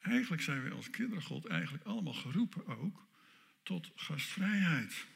Eigenlijk 0.00 0.42
zijn 0.42 0.62
we 0.62 0.70
als 0.70 0.90
kinderen 0.90 1.22
God 1.22 1.46
eigenlijk 1.46 1.84
allemaal 1.84 2.12
geroepen 2.12 2.66
ook 2.66 3.06
tot 3.62 3.90
gastvrijheid. 3.94 5.06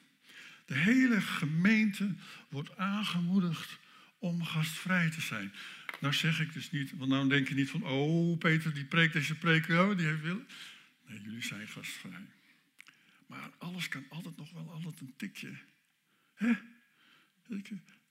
De 0.67 0.75
hele 0.75 1.21
gemeente 1.21 2.15
wordt 2.49 2.77
aangemoedigd 2.77 3.79
om 4.19 4.45
gastvrij 4.45 5.11
te 5.11 5.21
zijn. 5.21 5.53
Nou 6.01 6.15
zeg 6.15 6.41
ik 6.41 6.53
dus 6.53 6.71
niet, 6.71 6.97
want 6.97 7.11
nou 7.11 7.29
denk 7.29 7.49
je 7.49 7.55
niet 7.55 7.71
van, 7.71 7.83
oh 7.83 8.39
Peter 8.39 8.75
die 8.75 8.85
preekt 8.85 9.13
deze 9.13 9.35
preek, 9.35 9.69
oh, 9.69 9.97
die 9.97 10.07
heeft 10.07 10.23
wil. 10.23 10.43
Nee, 11.07 11.21
jullie 11.21 11.43
zijn 11.43 11.69
gastvrij. 11.69 12.27
Maar 13.27 13.51
alles 13.59 13.89
kan 13.89 14.05
altijd 14.09 14.37
nog 14.37 14.53
wel 14.53 14.71
altijd 14.71 15.01
een 15.01 15.15
tikje. 15.17 15.59
Hè? 16.35 16.53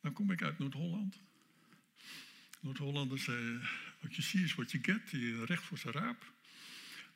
Dan 0.02 0.14
kom 0.14 0.32
ik 0.32 0.44
uit 0.44 0.60
Noord-Holland. 0.60 1.20
Noord-Hollanders, 2.60 3.28
eh, 3.28 3.36
wat 4.02 4.16
je 4.16 4.22
ziet 4.22 4.44
is 4.44 4.56
wat 4.56 4.72
je 4.72 4.80
get, 4.82 5.10
die 5.10 5.46
recht 5.46 5.64
voor 5.64 5.78
zijn 5.78 5.94
raap. 5.94 6.34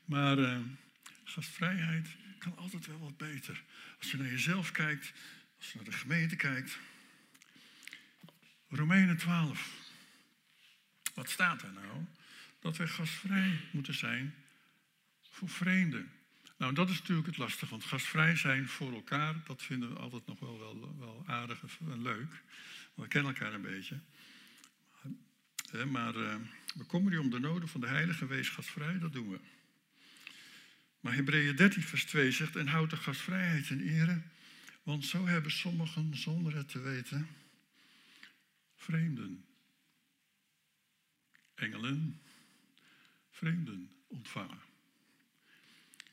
Maar 0.05 0.37
uh, 0.37 0.59
gastvrijheid 1.23 2.07
kan 2.39 2.57
altijd 2.57 2.85
wel 2.87 2.99
wat 2.99 3.17
beter. 3.17 3.63
Als 3.99 4.11
je 4.11 4.17
naar 4.17 4.29
jezelf 4.29 4.71
kijkt, 4.71 5.13
als 5.57 5.71
je 5.71 5.75
naar 5.75 5.85
de 5.85 5.91
gemeente 5.91 6.35
kijkt. 6.35 6.77
Romeinen 8.69 9.17
12. 9.17 9.69
Wat 11.13 11.29
staat 11.29 11.59
daar 11.59 11.73
nou? 11.73 12.05
Dat 12.59 12.77
wij 12.77 12.87
gastvrij 12.87 13.59
moeten 13.71 13.93
zijn 13.93 14.35
voor 15.21 15.49
vreemden. 15.49 16.11
Nou, 16.57 16.73
dat 16.73 16.89
is 16.89 16.99
natuurlijk 16.99 17.27
het 17.27 17.37
lastige, 17.37 17.69
want 17.69 17.83
gastvrij 17.83 18.35
zijn 18.35 18.67
voor 18.67 18.93
elkaar, 18.93 19.35
dat 19.45 19.61
vinden 19.63 19.93
we 19.93 19.99
altijd 19.99 20.25
nog 20.25 20.39
wel, 20.39 20.59
wel, 20.59 20.95
wel 20.99 21.23
aardig 21.27 21.63
en 21.79 22.01
leuk. 22.01 22.41
We 22.93 23.07
kennen 23.07 23.33
elkaar 23.33 23.53
een 23.53 23.61
beetje. 23.61 23.99
Maar 25.87 26.15
uh, 26.15 26.35
we 26.75 26.83
komen 26.83 27.11
hier 27.11 27.21
om 27.21 27.29
de 27.29 27.39
noden 27.39 27.69
van 27.69 27.81
de 27.81 27.87
heilige 27.87 28.27
wees 28.27 28.49
gastvrij, 28.49 28.99
dat 28.99 29.13
doen 29.13 29.29
we. 29.29 29.39
Maar 30.99 31.13
Hebreeën 31.13 31.55
13, 31.55 31.81
vers 31.83 32.05
2 32.05 32.31
zegt: 32.31 32.55
En 32.55 32.67
houd 32.67 32.89
de 32.89 32.97
gastvrijheid 32.97 33.69
in 33.69 33.81
ere, 33.81 34.21
want 34.83 35.05
zo 35.05 35.25
hebben 35.25 35.51
sommigen 35.51 36.15
zonder 36.17 36.55
het 36.55 36.69
te 36.69 36.79
weten 36.79 37.27
vreemden, 38.89 39.45
engelen, 41.55 42.21
vreemden 43.29 43.91
ontvangen. 44.07 44.59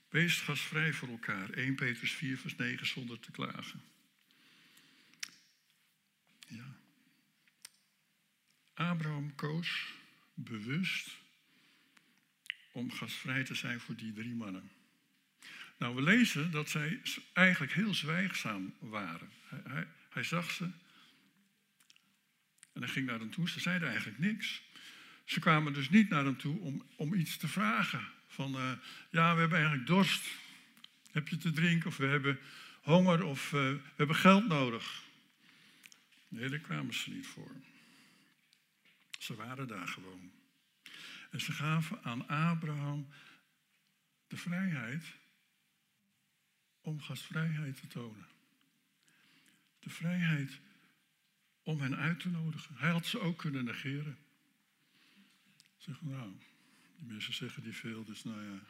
Wees 0.08 0.40
gastvrij 0.40 0.92
voor 0.92 1.08
elkaar. 1.08 1.50
1 1.50 1.74
Petrus 1.74 2.12
4, 2.12 2.38
vers 2.38 2.56
9, 2.56 2.86
zonder 2.86 3.20
te 3.20 3.30
klagen. 3.30 3.82
Ja. 6.48 6.76
Abraham 8.74 9.34
koos 9.34 9.92
bewust 10.34 11.16
om 12.72 12.92
gastvrij 12.92 13.44
te 13.44 13.54
zijn 13.54 13.80
voor 13.80 13.96
die 13.96 14.12
drie 14.12 14.34
mannen. 14.34 14.70
Nou, 15.78 15.94
we 15.94 16.02
lezen 16.02 16.50
dat 16.50 16.70
zij 16.70 17.00
eigenlijk 17.32 17.72
heel 17.72 17.94
zwijgzaam 17.94 18.74
waren. 18.78 19.30
Hij, 19.48 19.86
hij, 20.10 20.22
zag 20.22 20.50
ze 20.50 20.64
en 22.72 22.82
hij 22.82 22.88
ging 22.88 23.06
naar 23.06 23.18
hen 23.18 23.30
toe. 23.30 23.48
Ze 23.48 23.60
zeiden 23.60 23.88
eigenlijk 23.88 24.18
niks. 24.18 24.62
Ze 25.24 25.40
kwamen 25.40 25.72
dus 25.72 25.90
niet 25.90 26.08
naar 26.08 26.24
hem 26.24 26.36
toe 26.36 26.60
om, 26.60 26.86
om 26.96 27.14
iets 27.14 27.36
te 27.36 27.48
vragen. 27.48 28.08
Van, 28.26 28.54
uh, 28.54 28.72
ja, 29.10 29.34
we 29.34 29.40
hebben 29.40 29.58
eigenlijk 29.58 29.86
dorst. 29.86 30.26
Heb 31.12 31.28
je 31.28 31.36
te 31.36 31.50
drinken? 31.50 31.88
Of 31.88 31.96
we 31.96 32.06
hebben 32.06 32.38
honger 32.82 33.24
of 33.24 33.52
uh, 33.52 33.60
we 33.60 33.80
hebben 33.96 34.16
geld 34.16 34.46
nodig. 34.46 35.02
Nee, 36.28 36.48
daar 36.48 36.58
kwamen 36.58 36.94
ze 36.94 37.10
niet 37.10 37.26
voor. 37.26 37.50
Ze 39.18 39.34
waren 39.34 39.68
daar 39.68 39.88
gewoon. 39.88 40.32
En 41.30 41.40
ze 41.40 41.52
gaven 41.52 42.04
aan 42.04 42.28
Abraham 42.28 43.08
de 44.26 44.36
vrijheid 44.36 45.04
om 46.86 47.00
gastvrijheid 47.00 47.80
te 47.80 47.86
tonen. 47.86 48.26
De 49.78 49.90
vrijheid 49.90 50.60
om 51.62 51.80
hen 51.80 51.96
uit 51.96 52.20
te 52.20 52.28
nodigen. 52.28 52.76
Hij 52.76 52.90
had 52.90 53.06
ze 53.06 53.20
ook 53.20 53.38
kunnen 53.38 53.64
negeren. 53.64 54.18
Zeg, 55.76 56.02
nou, 56.02 56.32
die 56.96 57.06
mensen 57.06 57.34
zeggen 57.34 57.62
die 57.62 57.72
veel, 57.72 58.04
dus 58.04 58.24
nou 58.24 58.42
ja, 58.42 58.60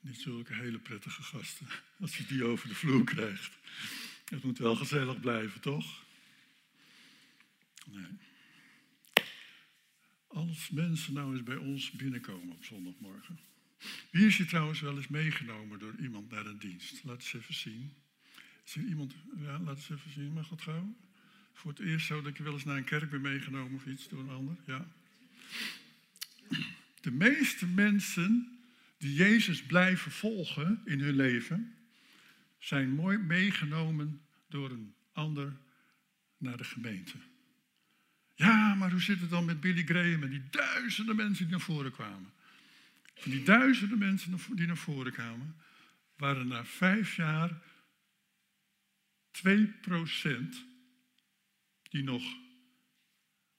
niet 0.00 0.20
zulke 0.20 0.54
hele 0.54 0.78
prettige 0.78 1.22
gasten 1.22 1.66
als 2.00 2.16
je 2.16 2.26
die 2.26 2.44
over 2.44 2.68
de 2.68 2.74
vloer 2.74 3.04
krijgt. 3.04 3.58
Het 4.24 4.44
moet 4.44 4.58
wel 4.58 4.76
gezellig 4.76 5.20
blijven, 5.20 5.60
toch? 5.60 6.04
Nee. 7.86 8.18
Als 10.26 10.70
mensen 10.70 11.12
nou 11.12 11.32
eens 11.32 11.42
bij 11.42 11.56
ons 11.56 11.90
binnenkomen 11.90 12.54
op 12.54 12.64
zondagmorgen. 12.64 13.49
Wie 14.10 14.26
is 14.26 14.36
je 14.36 14.44
trouwens 14.44 14.80
wel 14.80 14.96
eens 14.96 15.08
meegenomen 15.08 15.78
door 15.78 15.94
iemand 16.00 16.30
naar 16.30 16.46
een 16.46 16.58
dienst? 16.58 17.04
Laat 17.04 17.16
eens 17.16 17.34
even 17.34 17.54
zien. 17.54 17.92
Is 18.64 18.74
er 18.74 18.82
iemand? 18.82 19.14
Ja, 19.38 19.58
laat 19.58 19.76
eens 19.76 19.90
even 19.90 20.12
zien. 20.12 20.32
Mag 20.32 20.48
dat 20.48 20.62
gauw? 20.62 20.96
Voor 21.52 21.70
het 21.70 21.80
eerst 21.80 22.06
zo 22.06 22.22
dat 22.22 22.36
je 22.36 22.42
wel 22.42 22.52
eens 22.52 22.64
naar 22.64 22.76
een 22.76 22.84
kerk 22.84 23.10
bent 23.10 23.22
meegenomen 23.22 23.74
of 23.74 23.86
iets 23.86 24.08
door 24.08 24.20
een 24.20 24.30
ander? 24.30 24.56
Ja. 24.66 24.86
De 27.00 27.10
meeste 27.10 27.66
mensen 27.66 28.58
die 28.98 29.14
Jezus 29.14 29.62
blijven 29.62 30.10
volgen 30.10 30.82
in 30.84 31.00
hun 31.00 31.16
leven, 31.16 31.74
zijn 32.58 32.90
mooi 32.90 33.18
meegenomen 33.18 34.20
door 34.48 34.70
een 34.70 34.94
ander 35.12 35.56
naar 36.38 36.56
de 36.56 36.64
gemeente. 36.64 37.16
Ja, 38.34 38.74
maar 38.74 38.90
hoe 38.90 39.00
zit 39.00 39.20
het 39.20 39.30
dan 39.30 39.44
met 39.44 39.60
Billy 39.60 39.84
Graham 39.84 40.22
en 40.22 40.30
die 40.30 40.42
duizenden 40.50 41.16
mensen 41.16 41.44
die 41.44 41.52
naar 41.52 41.64
voren 41.64 41.92
kwamen? 41.92 42.32
Van 43.20 43.30
die 43.30 43.42
duizenden 43.42 43.98
mensen 43.98 44.56
die 44.56 44.66
naar 44.66 44.76
voren 44.76 45.12
kwamen, 45.12 45.56
waren 46.16 46.48
na 46.48 46.64
vijf 46.64 47.16
jaar 47.16 47.62
2% 49.30 49.48
die 51.82 52.02
nog 52.02 52.22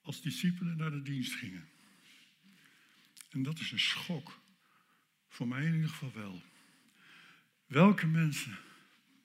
als 0.01 0.22
discipelen 0.22 0.77
naar 0.77 0.91
de 0.91 1.01
dienst 1.01 1.34
gingen. 1.34 1.70
En 3.30 3.44
dat 3.44 3.60
is 3.60 3.72
een 3.72 3.80
schok. 3.80 4.41
Voor 5.27 5.48
mij 5.48 5.65
in 5.65 5.74
ieder 5.74 5.89
geval 5.89 6.13
wel. 6.13 6.44
Welke 7.65 8.08
mensen 8.08 8.58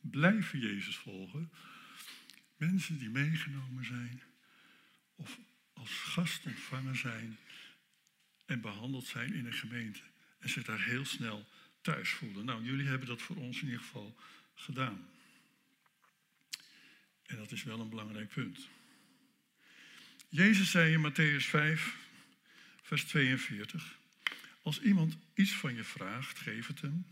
blijven 0.01 0.59
Jezus 0.59 0.97
volgen? 0.97 1.51
Mensen 2.57 2.99
die 2.99 3.11
meegenomen 3.11 3.85
zijn 3.85 4.23
of 5.15 5.39
als 5.73 5.91
gast 5.91 6.47
ontvangen 6.47 6.97
zijn 6.97 7.37
en 8.47 8.61
behandeld 8.61 9.07
zijn 9.07 9.35
in 9.35 9.47
een 9.47 9.53
gemeente 9.53 10.03
en 10.39 10.49
zich 10.49 10.65
daar 10.65 10.83
heel 10.83 11.05
snel 11.05 11.47
thuis 11.81 12.11
voelen. 12.11 12.45
Nou, 12.45 12.65
jullie 12.65 12.87
hebben 12.87 13.09
dat 13.09 13.23
voor 13.23 13.37
ons 13.37 13.61
in 13.61 13.65
ieder 13.65 13.81
geval 13.81 14.17
gedaan. 14.55 15.09
En 17.23 17.37
dat 17.37 17.53
is 17.53 17.63
wel 17.63 17.81
een 17.81 17.89
belangrijk 17.89 18.29
punt. 18.29 18.69
Jezus 20.29 20.71
zei 20.71 20.93
in 20.93 21.11
Matthäus 21.11 21.45
5, 21.45 21.97
vers 22.83 23.05
42, 23.05 23.99
als 24.63 24.81
iemand 24.81 25.17
iets 25.35 25.53
van 25.53 25.75
je 25.75 25.85
vraagt, 25.85 26.39
geef 26.39 26.67
het 26.67 26.81
hem. 26.81 27.07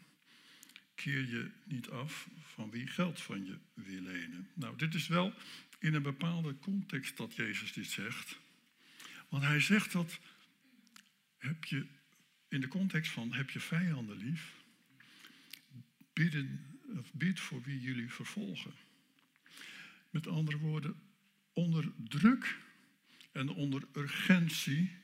Keer 0.95 1.29
je 1.29 1.51
niet 1.65 1.89
af 1.89 2.29
van 2.43 2.71
wie 2.71 2.87
geld 2.87 3.21
van 3.21 3.45
je 3.45 3.59
wil 3.75 4.01
lenen. 4.01 4.49
Nou, 4.55 4.77
dit 4.77 4.95
is 4.95 5.07
wel 5.07 5.35
in 5.79 5.95
een 5.95 6.03
bepaalde 6.03 6.59
context 6.59 7.17
dat 7.17 7.35
Jezus 7.35 7.73
dit 7.73 7.91
zegt. 7.91 8.39
Want 9.29 9.43
hij 9.43 9.61
zegt 9.61 9.93
dat 9.93 10.19
heb 11.39 11.65
je 11.65 11.87
in 12.55 12.61
de 12.61 12.69
context 12.69 13.13
van 13.13 13.33
heb 13.33 13.51
je 13.51 13.61
vijanden 13.61 14.17
lief, 14.17 14.55
bieden, 16.13 16.79
of 16.99 17.11
voor 17.41 17.63
wie 17.63 17.81
jullie 17.81 18.13
vervolgen. 18.13 18.75
Met 20.11 20.27
andere 20.27 20.59
woorden, 20.59 21.01
onder 21.53 21.93
druk 21.97 22.59
en 23.33 23.49
onder 23.49 23.89
urgentie, 23.93 24.97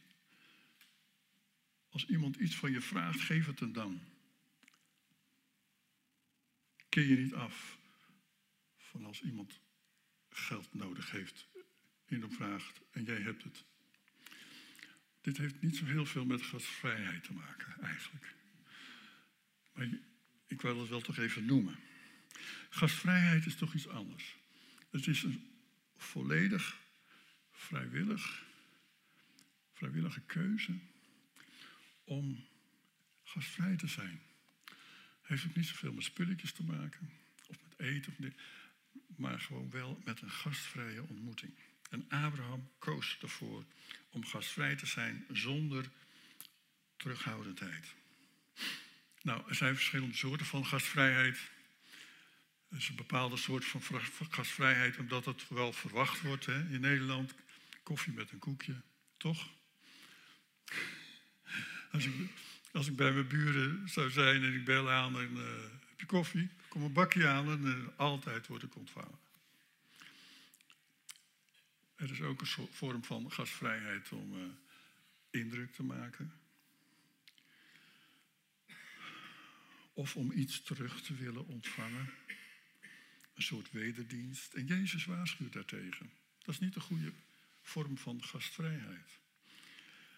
als 1.88 2.06
iemand 2.06 2.36
iets 2.36 2.56
van 2.56 2.72
je 2.72 2.80
vraagt, 2.80 3.20
geef 3.20 3.46
het 3.46 3.60
hem 3.60 3.72
dan. 3.72 4.00
Keer 6.88 7.06
je 7.06 7.16
niet 7.16 7.34
af 7.34 7.78
van 8.76 9.04
als 9.04 9.22
iemand 9.22 9.60
geld 10.28 10.74
nodig 10.74 11.10
heeft 11.10 11.48
in 12.06 12.20
hem 12.20 12.32
vraagt 12.32 12.80
en 12.90 13.04
jij 13.04 13.20
hebt 13.20 13.42
het. 13.42 13.64
Dit 15.20 15.36
heeft 15.36 15.62
niet 15.62 15.76
zo 15.76 15.84
heel 15.84 16.06
veel 16.06 16.24
met 16.24 16.42
gastvrijheid 16.42 17.24
te 17.24 17.32
maken, 17.32 17.82
eigenlijk. 17.82 18.34
Maar 19.72 19.88
ik 20.46 20.60
wil 20.60 20.80
het 20.80 20.88
wel 20.88 21.00
toch 21.00 21.18
even 21.18 21.44
noemen. 21.44 21.78
Gastvrijheid 22.70 23.46
is 23.46 23.56
toch 23.56 23.74
iets 23.74 23.88
anders. 23.88 24.36
Het 24.90 25.06
is 25.06 25.22
een 25.22 25.50
volledig 25.96 26.80
vrijwillig, 27.52 28.44
vrijwillige 29.72 30.20
keuze 30.20 30.78
om 32.04 32.44
gastvrij 33.22 33.76
te 33.76 33.86
zijn. 33.86 34.20
Heeft 35.22 35.46
ook 35.46 35.54
niet 35.54 35.66
zoveel 35.66 35.92
met 35.92 36.04
spulletjes 36.04 36.52
te 36.52 36.64
maken, 36.64 37.10
of 37.46 37.56
met 37.62 37.78
eten, 37.78 38.34
maar 39.16 39.40
gewoon 39.40 39.70
wel 39.70 40.00
met 40.04 40.20
een 40.20 40.30
gastvrije 40.30 41.02
ontmoeting. 41.02 41.52
En 41.90 42.06
Abraham 42.08 42.70
koos 42.78 43.18
ervoor 43.22 43.64
om 44.10 44.24
gastvrij 44.24 44.76
te 44.76 44.86
zijn 44.86 45.24
zonder 45.32 45.90
terughoudendheid. 46.96 47.94
Nou, 49.22 49.42
er 49.48 49.54
zijn 49.54 49.74
verschillende 49.74 50.16
soorten 50.16 50.46
van 50.46 50.66
gastvrijheid. 50.66 51.38
Er 52.68 52.76
is 52.76 52.88
een 52.88 52.96
bepaalde 52.96 53.36
soort 53.36 53.64
van 53.64 53.82
gastvrijheid, 54.30 54.98
omdat 54.98 55.24
het 55.24 55.48
wel 55.48 55.72
verwacht 55.72 56.20
wordt 56.20 56.46
hè, 56.46 56.68
in 56.68 56.80
Nederland. 56.80 57.34
Koffie 57.82 58.12
met 58.12 58.30
een 58.30 58.38
koekje, 58.38 58.74
toch? 59.16 59.48
Als 62.72 62.88
ik, 62.88 62.96
bij 62.96 63.12
mijn 63.12 63.28
buren 63.28 63.88
zou 63.88 64.10
zijn 64.10 64.42
en 64.42 64.54
ik 64.54 64.64
bel 64.64 64.90
aan 64.90 65.18
en 65.18 65.36
uh, 65.36 65.42
heb 65.88 66.00
je 66.00 66.06
koffie? 66.06 66.50
Kom 66.68 66.82
een 66.82 66.92
bakje 66.92 67.26
aan 67.26 67.48
en 67.48 67.64
uh, 67.64 67.98
altijd 67.98 68.46
word 68.46 68.62
ik 68.62 68.76
ontvangen. 68.76 69.18
Er 72.00 72.10
is 72.10 72.20
ook 72.20 72.40
een 72.40 72.68
vorm 72.70 73.04
van 73.04 73.32
gastvrijheid 73.32 74.12
om 74.12 74.36
uh, 74.36 74.42
indruk 75.30 75.72
te 75.72 75.82
maken. 75.82 76.32
Of 79.92 80.16
om 80.16 80.32
iets 80.32 80.62
terug 80.62 81.02
te 81.02 81.14
willen 81.14 81.46
ontvangen. 81.46 82.10
Een 83.34 83.42
soort 83.42 83.70
wederdienst. 83.70 84.54
En 84.54 84.66
Jezus 84.66 85.04
waarschuwt 85.04 85.52
daartegen. 85.52 86.10
Dat 86.38 86.54
is 86.54 86.60
niet 86.60 86.74
de 86.74 86.80
goede 86.80 87.12
vorm 87.62 87.98
van 87.98 88.24
gastvrijheid. 88.24 89.18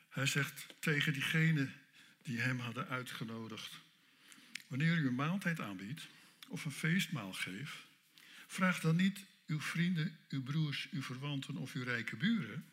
Hij 0.09 0.27
zegt 0.27 0.75
tegen 0.79 1.13
diegenen 1.13 1.75
die 2.23 2.41
hem 2.41 2.59
hadden 2.59 2.89
uitgenodigd: 2.89 3.79
Wanneer 4.67 4.97
u 4.97 5.07
een 5.07 5.15
maaltijd 5.15 5.61
aanbiedt 5.61 6.07
of 6.49 6.65
een 6.65 6.73
feestmaal 6.73 7.33
geeft, 7.33 7.77
vraag 8.47 8.81
dan 8.81 8.97
niet 8.97 9.25
uw 9.47 9.61
vrienden, 9.61 10.19
uw 10.29 10.43
broers, 10.43 10.89
uw 10.91 11.03
verwanten 11.03 11.57
of 11.57 11.73
uw 11.73 11.85
rijke 11.85 12.17
buren, 12.17 12.65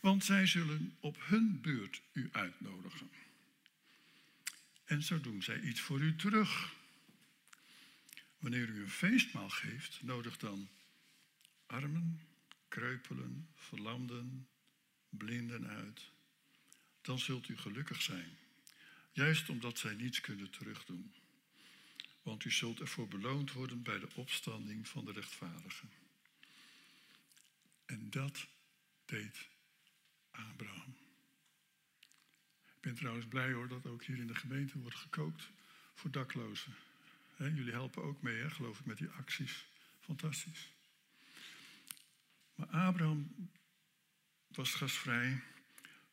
want 0.00 0.24
zij 0.24 0.46
zullen 0.46 0.96
op 1.00 1.16
hun 1.20 1.60
beurt 1.60 2.00
u 2.12 2.28
uitnodigen. 2.32 3.10
En 4.84 5.02
zo 5.02 5.20
doen 5.20 5.42
zij 5.42 5.60
iets 5.60 5.80
voor 5.80 6.00
u 6.00 6.16
terug. 6.16 6.72
Wanneer 8.38 8.68
u 8.68 8.82
een 8.82 8.90
feestmaal 8.90 9.48
geeft, 9.50 10.02
nodig 10.02 10.36
dan 10.36 10.68
armen, 11.66 12.20
kreupelen, 12.68 13.48
verlamden, 13.54 14.48
blinden 15.08 15.66
uit. 15.66 16.10
Dan 17.02 17.18
zult 17.18 17.48
u 17.48 17.56
gelukkig 17.56 18.02
zijn, 18.02 18.38
juist 19.12 19.48
omdat 19.48 19.78
zij 19.78 19.94
niets 19.94 20.20
kunnen 20.20 20.50
terugdoen 20.50 21.12
want 22.28 22.44
u 22.44 22.50
zult 22.50 22.80
ervoor 22.80 23.08
beloond 23.08 23.52
worden 23.52 23.82
bij 23.82 23.98
de 23.98 24.08
opstanding 24.14 24.88
van 24.88 25.04
de 25.04 25.12
rechtvaardigen. 25.12 25.90
En 27.86 28.10
dat 28.10 28.46
deed 29.04 29.48
Abraham. 30.30 30.96
Ik 32.66 32.80
ben 32.80 32.94
trouwens 32.94 33.26
blij 33.26 33.52
hoor 33.52 33.68
dat 33.68 33.86
ook 33.86 34.04
hier 34.04 34.18
in 34.18 34.26
de 34.26 34.34
gemeente 34.34 34.78
wordt 34.78 34.96
gekookt 34.96 35.50
voor 35.94 36.10
daklozen. 36.10 36.74
jullie 37.36 37.72
helpen 37.72 38.02
ook 38.02 38.22
mee, 38.22 38.50
geloof 38.50 38.78
ik, 38.78 38.86
met 38.86 38.98
die 38.98 39.08
acties. 39.08 39.66
Fantastisch. 40.00 40.72
Maar 42.54 42.66
Abraham 42.66 43.50
was 44.48 44.74
gastvrij 44.74 45.42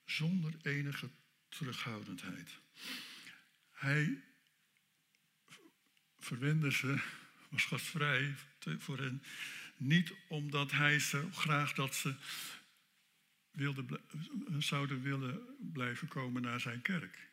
zonder 0.06 0.54
enige 0.62 1.10
terughoudendheid. 1.50 2.60
Hij 3.72 4.24
verwende 6.26 6.72
ze, 6.72 7.02
was 7.50 7.64
gastvrij 7.64 8.36
voor 8.60 8.98
hen. 8.98 9.24
Niet 9.78 10.14
omdat 10.28 10.72
hij 10.72 11.00
zo 11.00 11.30
graag 11.32 11.74
dat 11.74 11.96
ze 11.96 12.16
wilde, 13.52 14.02
zouden 14.60 15.02
willen 15.02 15.58
blijven 15.74 16.08
komen 16.08 16.42
naar 16.42 16.60
zijn 16.60 16.82
kerk. 16.82 17.30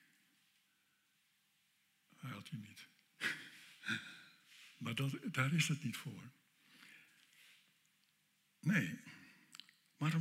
Hij 2.16 2.31
had 2.31 2.50
u 2.52 2.57
niet. 2.57 2.87
Maar 4.78 4.94
dat, 4.94 5.18
daar 5.22 5.55
is 5.55 5.68
het 5.68 5.85
niet 5.85 5.96
voor. 5.96 6.22
Nee. 8.61 9.00
Maar 9.96 10.12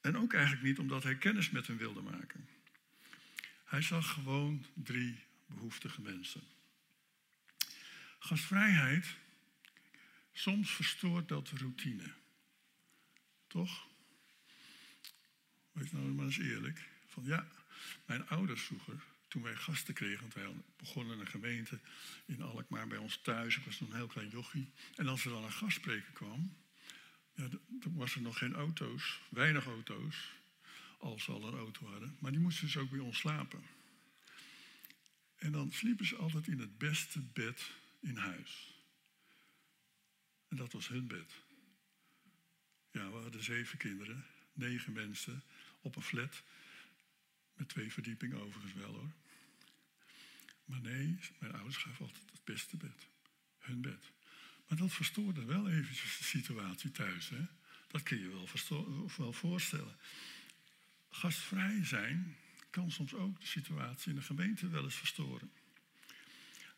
en 0.00 0.16
ook 0.16 0.32
eigenlijk 0.32 0.64
niet 0.64 0.78
omdat 0.78 1.02
hij 1.02 1.16
kennis 1.16 1.50
met 1.50 1.66
hen 1.66 1.76
wilde 1.76 2.00
maken. 2.00 2.48
Hij 3.64 3.82
zag 3.82 4.12
gewoon 4.12 4.64
drie 4.74 5.18
behoeftige 5.46 6.00
mensen. 6.00 6.42
Gastvrijheid, 8.18 9.06
soms 10.32 10.70
verstoort 10.70 11.28
dat 11.28 11.48
routine. 11.48 12.12
Toch? 13.46 13.86
Wees 15.72 15.92
nou 15.92 16.04
maar 16.04 16.24
eens 16.24 16.38
eerlijk. 16.38 16.88
Van 17.06 17.24
ja, 17.24 17.48
mijn 18.06 18.28
ouders 18.28 18.62
vroeger, 18.62 19.02
toen 19.28 19.42
wij 19.42 19.54
gasten 19.54 19.94
kregen, 19.94 20.20
want 20.20 20.34
wij 20.34 20.52
begonnen 20.76 21.20
een 21.20 21.26
gemeente 21.26 21.78
in 22.26 22.42
Alkmaar 22.42 22.86
bij 22.86 22.98
ons 22.98 23.16
thuis. 23.22 23.56
Ik 23.56 23.64
was 23.64 23.80
nog 23.80 23.90
een 23.90 23.96
heel 23.96 24.06
klein 24.06 24.28
jochie. 24.28 24.70
En 24.96 25.08
als 25.08 25.24
er 25.24 25.30
dan 25.30 25.44
een 25.44 25.52
gastspreker 25.52 26.12
kwam, 26.12 26.56
Ja, 27.34 27.48
was 27.80 28.14
er 28.14 28.20
nog 28.20 28.38
geen 28.38 28.54
auto's, 28.54 29.20
weinig 29.28 29.66
auto's, 29.66 30.16
als 30.98 31.24
ze 31.24 31.32
al 31.32 31.46
een 31.46 31.58
auto 31.58 31.90
hadden. 31.90 32.16
Maar 32.18 32.30
die 32.30 32.40
moesten 32.40 32.64
dus 32.64 32.76
ook 32.76 32.90
bij 32.90 32.98
ons 32.98 33.18
slapen. 33.18 33.62
En 35.36 35.52
dan 35.52 35.72
sliepen 35.72 36.06
ze 36.06 36.16
altijd 36.16 36.46
in 36.46 36.58
het 36.58 36.78
beste 36.78 37.20
bed 37.20 37.70
in 38.00 38.16
huis. 38.16 38.82
En 40.48 40.56
dat 40.56 40.72
was 40.72 40.88
hun 40.88 41.06
bed. 41.06 41.32
Ja, 42.90 43.10
we 43.10 43.16
hadden 43.16 43.44
zeven 43.44 43.78
kinderen, 43.78 44.26
negen 44.52 44.92
mensen 44.92 45.42
op 45.80 45.96
een 45.96 46.02
flat. 46.02 46.42
Met 47.54 47.68
twee 47.68 47.92
verdiepingen 47.92 48.40
overigens 48.42 48.74
wel 48.74 48.92
hoor. 48.92 49.12
Maar 50.64 50.80
nee, 50.80 51.18
mijn 51.38 51.52
ouders 51.52 51.76
gaven 51.76 52.06
altijd 52.06 52.30
het 52.30 52.44
beste 52.44 52.76
bed. 52.76 53.08
Hun 53.58 53.80
bed. 53.80 54.12
Maar 54.68 54.78
dat 54.78 54.92
verstoorde 54.92 55.44
wel 55.44 55.68
eventjes 55.68 56.18
de 56.18 56.24
situatie 56.24 56.90
thuis. 56.90 57.28
Hè? 57.28 57.44
Dat 57.86 58.02
kun 58.02 58.18
je 58.18 58.28
wel, 58.28 58.48
wel 59.16 59.32
voorstellen. 59.32 59.96
Gastvrij 61.10 61.84
zijn 61.84 62.36
kan 62.70 62.90
soms 62.90 63.14
ook 63.14 63.40
de 63.40 63.46
situatie 63.46 64.10
in 64.10 64.16
de 64.16 64.22
gemeente 64.22 64.68
wel 64.68 64.84
eens 64.84 64.94
verstoren. 64.94 65.50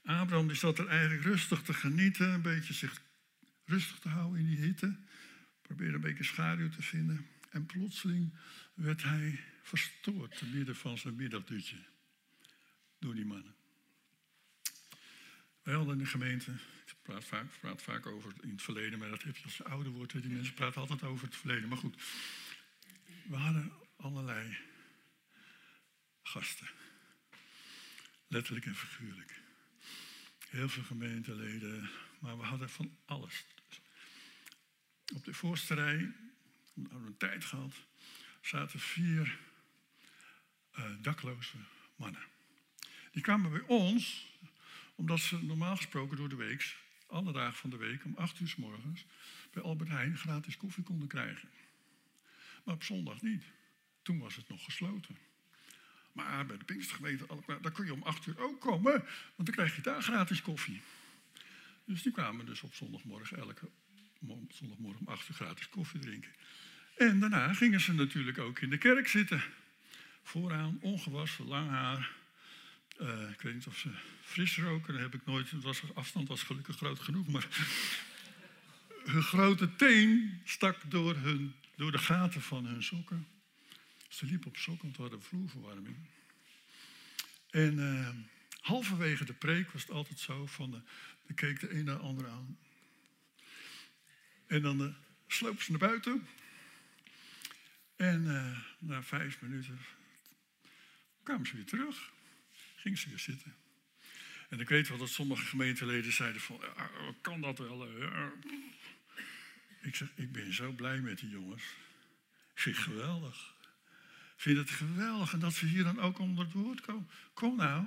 Abraham 0.03 0.47
die 0.47 0.57
zat 0.57 0.79
er 0.79 0.89
eigenlijk 0.89 1.23
rustig 1.23 1.63
te 1.63 1.75
genieten, 1.75 2.29
een 2.29 2.43
beetje 2.43 2.73
zich 2.73 3.01
rustig 3.65 3.99
te 3.99 4.09
houden 4.09 4.41
in 4.41 4.47
die 4.47 4.59
hitte. 4.59 4.97
Probeerde 5.63 5.95
een 5.95 6.01
beetje 6.01 6.25
schaduw 6.25 6.69
te 6.69 6.83
vinden. 6.83 7.27
En 7.51 7.67
plotseling 7.67 8.35
werd 8.75 9.03
hij 9.03 9.41
verstoord 9.63 10.39
te 10.39 10.47
midden 10.47 10.77
van 10.77 10.99
zijn 10.99 11.17
middagdutje 11.17 11.77
door 12.99 13.15
die 13.15 13.27
mannen. 13.27 13.55
Wij 15.63 15.75
hadden 15.75 15.93
in 15.93 16.05
de 16.05 16.11
gemeente, 16.11 16.51
ik 16.87 16.95
praat 17.03 17.25
vaak, 17.25 17.59
praat 17.61 17.83
vaak 17.83 18.07
over 18.07 18.33
in 18.41 18.51
het 18.51 18.63
verleden, 18.63 18.99
maar 18.99 19.09
dat 19.09 19.23
heb 19.23 19.37
je 19.37 19.45
als 19.45 19.57
je 19.57 19.65
ouder 19.65 19.93
wordt. 19.93 20.13
Die 20.13 20.31
mensen 20.31 20.55
praten 20.55 20.81
altijd 20.81 21.03
over 21.03 21.27
het 21.27 21.37
verleden. 21.37 21.69
Maar 21.69 21.79
goed, 21.79 22.03
we 23.29 23.37
hadden 23.37 23.73
allerlei 23.97 24.59
gasten. 26.23 26.69
Letterlijk 28.27 28.67
en 28.67 28.77
figuurlijk. 28.77 29.40
Heel 30.51 30.69
veel 30.69 30.83
gemeenteleden, 30.83 31.91
maar 32.19 32.39
we 32.39 32.45
hadden 32.45 32.71
van 32.71 32.97
alles. 33.05 33.45
Op 35.15 35.25
de 35.25 35.35
voorste 35.35 35.75
rij, 35.75 36.13
we 36.75 36.89
hadden 36.91 37.07
een 37.07 37.17
tijd 37.17 37.45
gehad, 37.45 37.75
zaten 38.41 38.81
vier 38.81 39.39
uh, 40.79 40.85
dakloze 41.01 41.57
mannen. 41.97 42.23
Die 43.13 43.23
kwamen 43.23 43.51
bij 43.51 43.61
ons 43.61 44.27
omdat 44.95 45.21
ze 45.21 45.43
normaal 45.43 45.77
gesproken 45.77 46.17
door 46.17 46.29
de 46.29 46.37
week, 46.37 46.77
alle 47.07 47.33
dagen 47.33 47.59
van 47.59 47.71
de 47.71 47.77
week, 47.77 48.05
om 48.05 48.15
acht 48.17 48.41
uur 48.41 48.49
s 48.49 48.57
morgens, 48.57 49.05
bij 49.51 49.63
Albert 49.63 49.91
Heijn 49.91 50.17
gratis 50.17 50.57
koffie 50.57 50.85
konden 50.85 51.09
krijgen. 51.09 51.49
Maar 52.65 52.75
op 52.75 52.83
zondag 52.83 53.23
niet. 53.23 53.45
Toen 54.03 54.19
was 54.19 54.37
het 54.37 54.49
nog 54.49 54.65
gesloten. 54.65 55.17
Maar 56.13 56.47
bij 56.47 56.59
de 56.59 56.65
Pinkstergemeente, 56.65 57.27
daar 57.61 57.73
kun 57.73 57.85
je 57.85 57.93
om 57.93 58.03
acht 58.03 58.27
uur 58.27 58.39
ook 58.39 58.61
komen, 58.61 58.93
want 58.93 59.47
dan 59.49 59.55
krijg 59.55 59.77
je 59.77 59.83
daar 59.83 60.03
gratis 60.03 60.43
koffie. 60.43 60.81
Dus 61.85 62.03
die 62.03 62.13
kwamen 62.13 62.47
dus 62.47 62.63
op 62.63 62.75
zondagmorgen, 62.75 63.39
elke 63.39 63.69
zondagmorgen 64.49 65.07
om 65.07 65.13
acht 65.13 65.29
uur 65.29 65.35
gratis 65.35 65.69
koffie 65.69 66.01
drinken. 66.01 66.31
En 66.97 67.21
daarna 67.21 67.53
gingen 67.53 67.81
ze 67.81 67.93
natuurlijk 67.93 68.39
ook 68.39 68.59
in 68.59 68.71
de 68.71 68.79
kerk 68.79 69.09
zitten. 69.09 69.43
Vooraan, 70.23 70.79
ongewassen, 70.81 71.47
lang 71.47 71.71
haar. 71.71 72.11
Uh, 73.01 73.31
ik 73.31 73.41
weet 73.41 73.55
niet 73.55 73.67
of 73.67 73.77
ze 73.77 73.91
fris 74.23 74.59
roken, 74.59 74.93
dat 74.93 75.03
heb 75.03 75.15
ik 75.15 75.27
nooit. 75.27 75.51
Het 75.51 75.63
was, 75.63 75.83
afstand 75.95 76.29
was 76.29 76.43
gelukkig 76.43 76.77
groot 76.77 76.99
genoeg, 76.99 77.29
maar 77.29 77.47
hun 79.05 79.23
grote 79.23 79.77
teen 79.77 80.41
stak 80.45 80.91
door, 80.91 81.17
hun, 81.17 81.55
door 81.77 81.93
de 81.93 81.99
gaten 81.99 82.43
van 82.43 82.67
hun 82.67 82.83
sokken. 82.83 83.27
Ze 84.11 84.27
liep 84.27 84.47
op 84.47 84.57
sokken, 84.57 84.83
want 84.83 84.97
we 84.97 85.03
hadden 85.03 85.23
vloerverwarming. 85.23 85.97
En 87.51 87.79
uh, 87.79 88.09
halverwege 88.61 89.25
de 89.25 89.33
preek 89.33 89.71
was 89.71 89.83
het 89.83 89.91
altijd 89.91 90.19
zo 90.19 90.47
van, 90.47 90.71
de, 90.71 90.83
de 91.27 91.35
keek 91.35 91.61
de 91.61 91.71
een 91.71 91.85
naar 91.85 91.97
de 91.97 92.03
ander 92.03 92.29
aan. 92.29 92.59
En 94.47 94.63
dan 94.63 94.81
uh, 94.81 94.95
sloop 95.27 95.63
ze 95.63 95.71
naar 95.71 95.81
buiten. 95.81 96.27
En 97.97 98.25
uh, 98.25 98.59
na 98.79 99.03
vijf 99.03 99.41
minuten 99.41 99.79
kwamen 101.23 101.47
ze 101.47 101.57
weer 101.57 101.67
terug. 101.67 102.13
Ging 102.77 102.99
ze 102.99 103.09
weer 103.09 103.19
zitten. 103.19 103.55
En 104.49 104.61
ik 104.61 104.69
weet 104.69 104.89
wel 104.89 104.99
dat 104.99 105.09
sommige 105.09 105.45
gemeenteleden 105.45 106.13
zeiden 106.13 106.41
van, 106.41 106.61
kan 107.21 107.41
dat 107.41 107.59
wel? 107.59 107.89
Ik 109.83 109.97
zeg, 109.97 110.09
ik 110.15 110.33
ben 110.33 110.53
zo 110.55 110.73
blij 110.73 111.01
met 111.01 111.19
die 111.19 111.29
jongens. 111.29 111.63
Ik 112.55 112.61
vind 112.61 112.77
het 112.77 112.85
geweldig. 112.85 113.59
Vind 114.41 114.57
het 114.57 114.71
geweldig 114.71 115.33
en 115.33 115.39
dat 115.39 115.55
ze 115.55 115.67
hier 115.67 115.85
dan 115.85 116.01
ook 116.01 116.19
onder 116.19 116.45
het 116.45 116.53
woord 116.53 116.81
komen. 116.81 117.11
Kom 117.35 117.57
nou, 117.57 117.87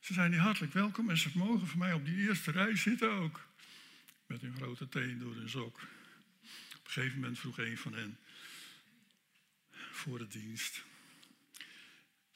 ze 0.00 0.12
zijn 0.12 0.32
hier 0.32 0.40
hartelijk 0.40 0.72
welkom 0.72 1.10
en 1.10 1.18
ze 1.18 1.30
mogen 1.34 1.66
voor 1.66 1.78
mij 1.78 1.92
op 1.92 2.04
die 2.04 2.28
eerste 2.28 2.50
rij 2.50 2.76
zitten 2.76 3.10
ook. 3.10 3.48
Met 4.26 4.42
een 4.42 4.54
grote 4.54 4.88
teen 4.88 5.18
door 5.18 5.34
hun 5.34 5.48
sok. 5.48 5.76
Op 6.76 6.84
een 6.84 6.90
gegeven 6.90 7.20
moment 7.20 7.38
vroeg 7.38 7.58
een 7.58 7.78
van 7.78 7.94
hen 7.94 8.18
voor 9.72 10.18
de 10.18 10.28
dienst. 10.28 10.84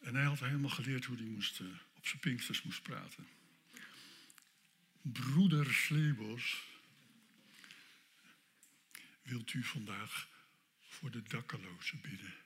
En 0.01 0.15
hij 0.15 0.25
had 0.25 0.41
helemaal 0.41 0.71
geleerd 0.71 1.05
hoe 1.05 1.17
hij 1.17 1.27
moest, 1.27 1.61
uh, 1.61 1.69
op 1.95 2.07
zijn 2.07 2.21
pinksters 2.21 2.63
moest 2.63 2.83
praten. 2.83 3.27
Broeder 5.03 5.75
Slebos, 5.75 6.65
wilt 9.23 9.53
u 9.53 9.63
vandaag 9.63 10.29
voor 10.81 11.11
de 11.11 11.23
dakkelozen 11.23 12.01
bidden? 12.01 12.42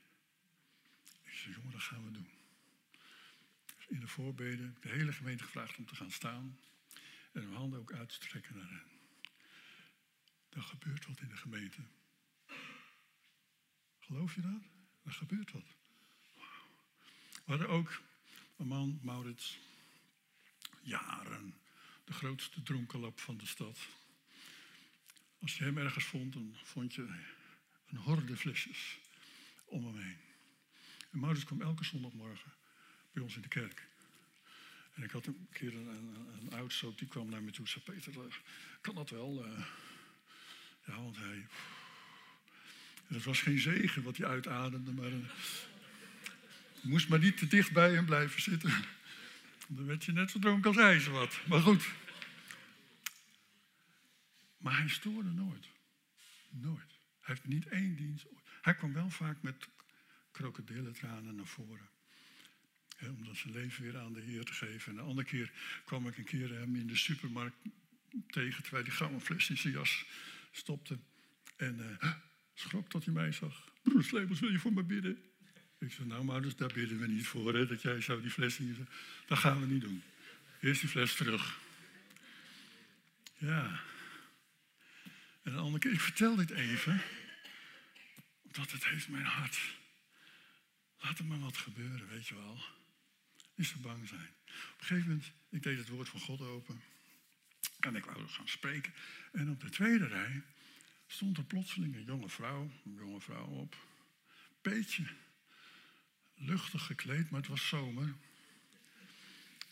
Ik 1.37 1.55
jongen, 1.55 1.73
dat 1.73 1.83
gaan 1.83 2.05
we 2.05 2.11
doen. 2.11 2.31
In 3.89 4.01
de 4.01 4.09
voorbeden, 4.09 4.77
de 4.81 4.89
hele 4.89 5.13
gemeente 5.13 5.45
gevraagd 5.45 5.77
om 5.77 5.87
te 5.87 5.95
gaan 5.95 6.11
staan 6.11 6.59
en 7.33 7.43
hun 7.43 7.55
handen 7.55 7.81
ook 7.81 7.93
uit 7.93 8.09
te 8.09 8.19
trekken 8.19 8.57
naar 8.57 8.71
hen. 8.71 8.91
Dan 10.49 10.63
gebeurt 10.63 11.07
wat 11.07 11.21
in 11.21 11.29
de 11.29 11.37
gemeente. 11.37 11.81
Geloof 13.99 14.35
je 14.35 14.41
dat? 14.41 14.63
Er 15.05 15.13
gebeurt 15.13 15.53
wat. 15.53 15.75
We 17.33 17.43
hadden 17.45 17.69
ook 17.69 18.03
een 18.57 18.67
man, 18.67 18.99
Maurits, 19.03 19.59
jaren 20.83 21.55
de 22.05 22.13
grootste 22.13 22.63
dronkenlap 22.63 23.21
van 23.21 23.37
de 23.37 23.47
stad. 23.47 23.79
Als 25.39 25.59
je 25.59 25.65
hem 25.65 25.79
ergens 25.79 26.05
vond, 26.05 26.33
dan 26.33 26.57
vond 26.63 26.95
je 26.95 27.25
een 27.87 27.97
horde 27.97 28.37
flesjes 28.37 28.99
om 29.65 29.85
hem 29.85 29.97
heen. 29.97 30.26
En 31.17 31.23
Maurits 31.23 31.45
kwam 31.45 31.63
elke 31.63 31.85
zondagmorgen 31.85 32.53
bij 33.13 33.23
ons 33.23 33.37
in 33.37 33.43
de 33.43 33.49
kerk. 33.49 33.87
En 34.95 35.03
ik 35.03 35.11
had 35.11 35.27
een 35.27 35.47
keer 35.53 35.75
een, 35.75 35.89
een, 35.89 36.53
een 36.53 36.95
die 36.97 37.09
kwam 37.09 37.31
naar 37.31 37.43
me 37.43 37.51
toe 37.51 37.65
en 37.65 37.71
zei: 37.71 37.85
Peter, 37.85 38.13
eh, 38.13 38.35
kan 38.81 38.95
dat 38.95 39.11
wel? 39.11 39.47
Uh, 39.47 39.67
ja, 40.87 41.03
want 41.03 41.17
hij. 41.17 41.47
Het 43.07 43.25
was 43.25 43.41
geen 43.41 43.59
zegen 43.59 44.03
wat 44.03 44.17
hij 44.17 44.27
uitademde, 44.27 44.93
maar. 44.93 45.11
Uh, 45.11 45.29
moest 46.83 47.09
maar 47.09 47.19
niet 47.19 47.37
te 47.37 47.47
dicht 47.47 47.73
bij 47.73 47.93
hem 47.93 48.05
blijven 48.05 48.43
zitten. 48.43 48.85
Dan 49.69 49.87
werd 49.87 50.05
je 50.05 50.13
net 50.13 50.31
zo 50.31 50.39
dronken 50.39 50.69
als 50.69 50.77
hij 50.77 51.11
wat. 51.11 51.41
Maar 51.47 51.61
goed. 51.61 51.89
Maar 54.57 54.79
hij 54.79 54.89
stoorde 54.89 55.31
nooit. 55.31 55.69
Nooit. 56.51 56.99
Hij 57.21 57.35
heeft 57.35 57.47
niet 57.47 57.69
één 57.69 57.97
dienst. 57.97 58.27
Hij 58.63 58.75
kwam 58.75 58.93
wel 58.93 59.11
vaak 59.11 59.43
met 59.43 59.69
krokodillentranen 60.37 61.35
naar 61.35 61.47
voren. 61.47 61.89
om 63.01 63.25
dat 63.25 63.37
zijn 63.37 63.53
leven 63.53 63.83
weer 63.83 63.99
aan 63.99 64.13
de 64.13 64.21
Heer 64.21 64.45
te 64.45 64.53
geven. 64.53 64.93
En 64.93 64.99
een 64.99 65.05
andere 65.05 65.27
keer 65.27 65.53
kwam 65.85 66.09
ik 66.09 66.19
een 66.19 66.25
keer 66.25 66.51
hem 66.51 66.77
in 66.77 66.87
de 66.87 66.97
supermarkt 66.97 67.57
tegen... 68.29 68.63
terwijl 68.63 68.85
hij 68.85 68.95
gauw 68.95 69.13
een 69.13 69.21
fles 69.21 69.51
in 69.51 69.57
zijn 69.57 69.73
jas 69.73 70.05
stopte. 70.53 70.99
En 71.57 71.79
uh, 71.79 72.13
schrok 72.55 72.91
dat 72.91 73.05
hij 73.05 73.15
mij 73.15 73.33
zag. 73.33 73.73
Broer 73.83 74.03
Slebels, 74.03 74.41
wil 74.41 74.51
je 74.51 74.59
voor 74.59 74.73
me 74.73 74.83
bidden? 74.83 75.23
Ik 75.79 75.93
zei, 75.93 76.09
nou 76.09 76.25
maar, 76.25 76.43
dus 76.43 76.57
daar 76.57 76.73
bidden 76.73 76.99
we 76.99 77.07
niet 77.07 77.27
voor, 77.27 77.55
hè, 77.55 77.67
dat 77.67 77.83
jij 77.83 78.01
zo 78.01 78.21
die 78.21 78.31
fles 78.31 78.59
in 78.59 78.87
Dat 79.27 79.39
gaan 79.39 79.61
we 79.61 79.67
niet 79.67 79.81
doen. 79.81 80.03
Eerst 80.61 80.81
die 80.81 80.91
fles 80.91 81.15
terug. 81.15 81.59
Ja. 83.39 83.81
En 85.43 85.53
een 85.53 85.59
andere 85.59 85.79
keer, 85.79 85.93
ik 85.93 86.01
vertel 86.01 86.37
dit 86.37 86.51
even, 86.51 87.03
omdat 88.43 88.71
het 88.71 88.87
heeft 88.87 89.09
mijn 89.09 89.25
hart. 89.25 89.59
Laat 90.99 91.19
er 91.19 91.25
maar 91.25 91.41
wat 91.41 91.57
gebeuren, 91.57 92.09
weet 92.09 92.27
je 92.27 92.35
wel. 92.35 92.59
Niet 93.55 93.67
zo 93.67 93.79
bang 93.79 94.09
zijn. 94.09 94.35
Op 94.47 94.81
een 94.81 94.87
gegeven 94.87 95.09
moment, 95.09 95.33
ik 95.49 95.63
deed 95.63 95.79
het 95.79 95.89
woord 95.89 96.09
van 96.09 96.21
God 96.21 96.41
open. 96.41 96.83
En 97.81 97.97
ik 97.97 98.05
wou 98.05 98.29
gaan 98.29 98.49
spreken. 98.49 98.95
En 99.33 99.51
op 99.51 99.61
de 99.61 99.71
tweede 99.71 100.07
rij 100.07 100.43
stond 101.07 101.37
er 101.37 101.45
plotseling 101.45 101.95
een 101.95 102.05
jonge 102.05 102.29
vrouw, 102.29 102.71
een 102.85 102.95
jonge 102.95 103.21
vrouw 103.21 103.47
op. 103.47 103.77
Beetje 104.63 105.07
luchtig 106.35 106.87
gekleed, 106.87 107.31
maar 107.31 107.41
het 107.41 107.49
was 107.49 107.69
zomer. 107.69 108.15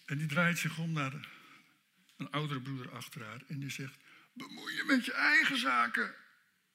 En 0.04 0.18
die 0.18 0.26
draait 0.26 0.58
zich 0.58 0.78
om 0.78 0.92
naar 0.92 1.28
een 2.16 2.30
oudere 2.30 2.60
broeder 2.60 2.90
achter 2.90 3.24
haar 3.24 3.42
en 3.48 3.58
die 3.58 3.70
zegt: 3.70 3.96
Bemoei 4.32 4.74
je 4.74 4.84
met 4.86 5.04
je 5.04 5.12
eigen 5.12 5.58
zaken. 5.58 6.14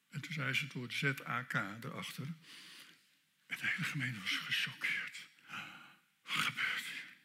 En 0.10 0.22
toen 0.22 0.34
zei 0.34 0.54
ze 0.54 0.64
het 0.64 0.74
woord 0.74 0.94
ZAK 0.94 1.54
erachter. 1.54 2.28
En 3.50 3.58
de 3.58 3.68
hele 3.68 3.84
gemeente 3.84 4.20
was 4.20 4.38
gechoqueerd. 4.38 5.28
Wat 6.24 6.36
gebeurt 6.36 6.84
hier? 6.84 7.18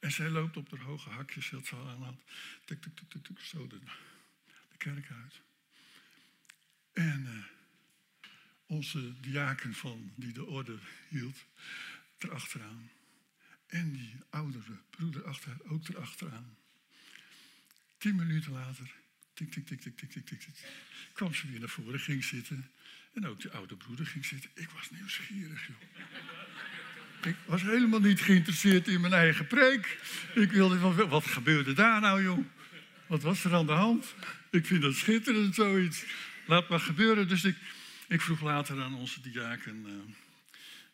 En 0.00 0.12
zij 0.12 0.28
loopt 0.28 0.56
op 0.56 0.70
haar 0.70 0.80
hoge 0.80 1.10
hakjes, 1.10 1.50
dat 1.50 1.66
ze 1.66 1.74
al 1.74 1.88
aan 1.88 2.02
had. 2.02 2.22
Tik, 2.64 2.82
tik, 2.82 2.96
tik, 2.96 3.10
tik, 3.10 3.24
tik, 3.24 3.38
zo 3.38 3.66
de, 3.66 3.78
de 4.70 4.76
kerk 4.76 5.10
uit. 5.10 5.40
En 6.92 7.22
uh, 7.26 7.44
onze 8.66 9.20
diaken 9.20 9.74
van, 9.74 10.12
die 10.16 10.32
de 10.32 10.44
orde 10.44 10.78
hield, 11.08 11.44
erachteraan. 12.18 12.90
En 13.66 13.92
die 13.92 14.14
oudere 14.30 14.82
broeder 14.90 15.24
achter, 15.24 15.56
ook 15.70 15.88
erachteraan. 15.88 16.56
Tien 17.98 18.16
minuten 18.16 18.52
later, 18.52 18.94
tik, 19.34 19.52
tik, 19.52 19.66
tik, 19.66 19.80
tik, 19.80 19.96
tik, 19.96 20.10
tik, 20.10 20.26
tik, 20.26 20.40
tik, 20.40 20.68
kwam 21.12 21.34
ze 21.34 21.50
weer 21.50 21.60
naar 21.60 21.68
voren, 21.68 22.00
ging 22.00 22.24
zitten. 22.24 22.70
En 23.14 23.26
ook 23.26 23.40
de 23.40 23.50
oude 23.50 23.76
broeder 23.76 24.06
ging 24.06 24.24
zitten. 24.24 24.50
Ik 24.54 24.68
was 24.70 24.90
nieuwsgierig, 24.90 25.66
joh. 25.66 25.76
Ik 27.22 27.36
was 27.46 27.62
helemaal 27.62 28.00
niet 28.00 28.20
geïnteresseerd 28.20 28.88
in 28.88 29.00
mijn 29.00 29.12
eigen 29.12 29.46
preek. 29.46 29.98
Ik 30.34 30.50
wilde 30.50 30.78
van, 30.78 31.08
wat 31.08 31.26
gebeurde 31.26 31.72
daar 31.72 32.00
nou, 32.00 32.22
joh? 32.22 32.46
Wat 33.06 33.22
was 33.22 33.44
er 33.44 33.54
aan 33.54 33.66
de 33.66 33.72
hand? 33.72 34.14
Ik 34.50 34.66
vind 34.66 34.82
dat 34.82 34.94
schitterend, 34.94 35.54
zoiets. 35.54 36.04
Laat 36.46 36.68
maar 36.68 36.80
gebeuren. 36.80 37.28
Dus 37.28 37.44
ik, 37.44 37.56
ik 38.08 38.20
vroeg 38.20 38.40
later 38.40 38.82
aan 38.82 38.94
onze 38.94 39.20
diaken 39.20 39.84
uh, 39.86 39.92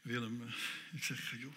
Willem. 0.03 0.43
Uh, 0.43 0.53
ik 0.93 1.05
zeg, 1.05 1.35
joh, 1.41 1.55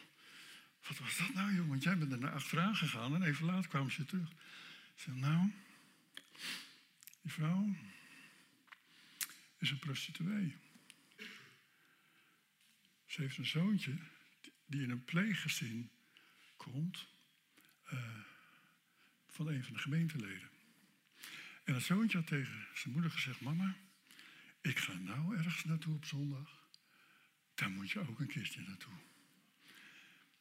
wat 0.87 0.99
was 0.99 1.17
dat 1.17 1.33
nou, 1.33 1.55
joh? 1.55 1.67
Want 1.67 1.83
jij 1.83 1.97
bent 1.97 2.11
er 2.11 2.19
naar 2.19 2.31
achteraan 2.31 2.75
gegaan 2.75 3.15
en 3.15 3.23
even 3.23 3.45
later 3.45 3.69
kwam 3.69 3.89
ze 3.89 4.05
terug. 4.05 4.29
Ik 4.95 5.01
zeg, 5.05 5.15
nou, 5.15 5.51
die 7.21 7.31
vrouw 7.31 7.75
is 9.61 9.69
een 9.69 9.79
prostituee. 9.79 10.55
Ze 13.05 13.21
heeft 13.21 13.37
een 13.37 13.45
zoontje 13.45 13.97
die 14.65 14.81
in 14.81 14.89
een 14.89 15.05
pleeggezin 15.05 15.91
komt 16.57 17.07
uh, 17.93 17.99
van 19.27 19.47
een 19.47 19.63
van 19.63 19.73
de 19.73 19.79
gemeenteleden. 19.79 20.49
En 21.63 21.73
dat 21.73 21.81
zoontje 21.81 22.17
had 22.17 22.27
tegen 22.27 22.67
zijn 22.73 22.93
moeder 22.93 23.11
gezegd: 23.11 23.41
Mama, 23.41 23.75
ik 24.61 24.77
ga 24.77 24.93
nou 24.93 25.37
ergens 25.37 25.63
naartoe 25.63 25.95
op 25.95 26.05
zondag. 26.05 26.69
Daar 27.55 27.69
moet 27.69 27.91
je 27.91 27.99
ook 27.99 28.19
een 28.19 28.27
keertje 28.27 28.61
naartoe. 28.61 28.93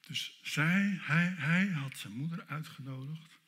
Dus 0.00 0.40
zij, 0.42 0.98
hij, 1.00 1.26
hij 1.26 1.66
had 1.66 1.98
zijn 1.98 2.12
moeder 2.12 2.46
uitgenodigd 2.46 3.38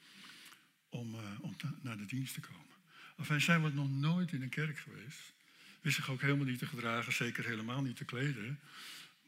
om, 0.89 1.15
uh, 1.15 1.41
om 1.41 1.57
naar 1.81 1.97
de 1.97 2.07
dienst 2.07 2.35
te 2.35 2.41
komen. 2.41 2.77
Enfin, 3.17 3.41
zijn 3.41 3.63
we 3.63 3.69
nog 3.69 3.91
nooit 3.91 4.33
in 4.33 4.43
een 4.43 4.49
kerk 4.49 4.79
geweest. 4.79 5.35
Wist 5.83 5.97
zich 5.97 6.11
ook 6.11 6.21
helemaal 6.21 6.47
niet 6.47 6.59
te 6.59 6.67
gedragen, 6.67 7.13
zeker 7.13 7.45
helemaal 7.45 7.83
niet 7.83 7.97
te 7.97 8.05
kleden. 8.05 8.61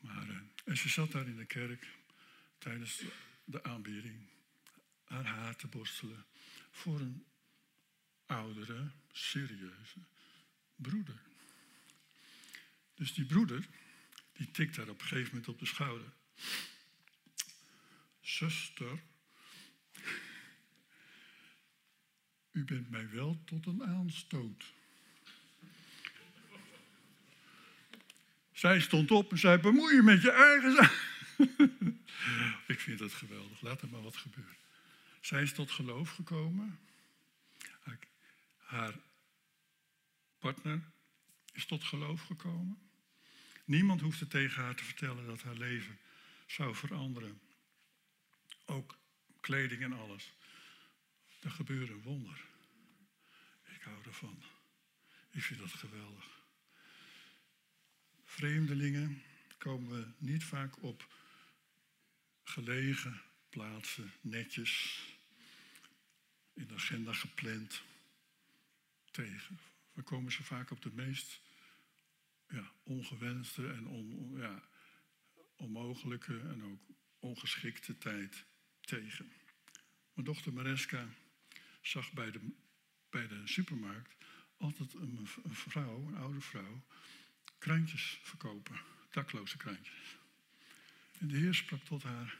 Maar, 0.01 0.29
uh, 0.29 0.37
en 0.65 0.77
ze 0.77 0.89
zat 0.89 1.13
daar 1.13 1.27
in 1.27 1.37
de 1.37 1.45
kerk 1.45 1.87
tijdens 2.59 3.03
de 3.45 3.63
aanbieding 3.63 4.29
haar 5.05 5.25
haar 5.25 5.57
te 5.57 5.67
borstelen 5.67 6.25
voor 6.71 7.01
een 7.01 7.25
oudere, 8.27 8.91
serieuze 9.13 9.99
broeder. 10.77 11.21
Dus 12.95 13.15
die 13.15 13.25
broeder, 13.25 13.67
die 14.33 14.51
tikt 14.51 14.75
daar 14.75 14.89
op 14.89 15.01
een 15.01 15.07
gegeven 15.07 15.29
moment 15.29 15.49
op 15.49 15.59
de 15.59 15.67
schouder. 15.67 16.13
Zuster, 18.21 19.03
u 22.51 22.65
bent 22.65 22.91
mij 22.91 23.11
wel 23.11 23.43
tot 23.45 23.67
een 23.67 23.85
aanstoot. 23.85 24.73
Zij 28.65 28.81
stond 28.81 29.11
op 29.11 29.31
en 29.31 29.39
zei: 29.39 29.59
Bemoei 29.59 29.95
je 29.95 30.03
met 30.03 30.23
je 30.23 30.31
eigen 30.31 30.75
zaak. 30.75 30.93
Ik 32.73 32.81
vind 32.81 32.99
dat 32.99 33.13
geweldig. 33.13 33.61
Laat 33.61 33.83
er 33.83 33.89
maar 33.89 34.03
wat 34.03 34.17
gebeuren. 34.17 34.57
Zij 35.21 35.43
is 35.43 35.53
tot 35.53 35.71
geloof 35.71 36.11
gekomen. 36.11 36.79
Haar 38.57 38.95
partner 40.39 40.81
is 41.53 41.67
tot 41.67 41.85
geloof 41.85 42.23
gekomen. 42.23 42.79
Niemand 43.65 44.01
hoefde 44.01 44.27
tegen 44.27 44.63
haar 44.63 44.75
te 44.75 44.85
vertellen 44.85 45.27
dat 45.27 45.43
haar 45.43 45.57
leven 45.57 45.99
zou 46.47 46.75
veranderen. 46.75 47.41
Ook 48.65 48.99
kleding 49.41 49.83
en 49.83 49.93
alles. 49.93 50.33
Er 51.41 51.51
gebeurde 51.51 51.93
een 51.93 52.03
wonder. 52.03 52.45
Ik 53.65 53.83
hou 53.83 53.97
ervan. 54.05 54.43
Ik 55.31 55.43
vind 55.43 55.61
dat 55.61 55.73
geweldig. 55.73 56.44
Vreemdelingen 58.35 59.23
komen 59.59 59.91
we 59.91 60.07
niet 60.19 60.45
vaak 60.45 60.83
op 60.83 61.15
gelegen 62.43 63.21
plaatsen, 63.49 64.13
netjes, 64.21 65.03
in 66.53 66.67
de 66.67 66.75
agenda 66.75 67.13
gepland, 67.13 67.83
tegen. 69.11 69.61
We 69.93 70.03
komen 70.03 70.33
ze 70.33 70.43
vaak 70.43 70.71
op 70.71 70.83
de 70.83 70.91
meest 70.93 71.41
ja, 72.49 72.73
ongewenste 72.83 73.73
en 73.73 73.87
on, 73.87 74.33
ja, 74.37 74.63
onmogelijke 75.57 76.41
en 76.41 76.63
ook 76.65 76.81
ongeschikte 77.19 77.99
tijd 77.99 78.45
tegen. 78.81 79.33
Mijn 80.13 80.27
dochter 80.27 80.53
Mareska 80.53 81.09
zag 81.81 82.13
bij 82.13 82.31
de, 82.31 82.41
bij 83.11 83.29
de 83.29 83.43
supermarkt 83.45 84.15
altijd 84.57 84.95
een, 84.95 85.29
een 85.45 85.55
vrouw, 85.55 86.07
een 86.09 86.17
oude 86.17 86.41
vrouw, 86.41 86.83
krantjes 87.65 88.19
verkopen, 88.23 88.81
dakloze 89.11 89.57
krantjes. 89.57 90.17
En 91.19 91.29
de 91.29 91.37
Heer 91.37 91.55
sprak 91.55 91.85
tot 91.85 92.03
haar, 92.03 92.37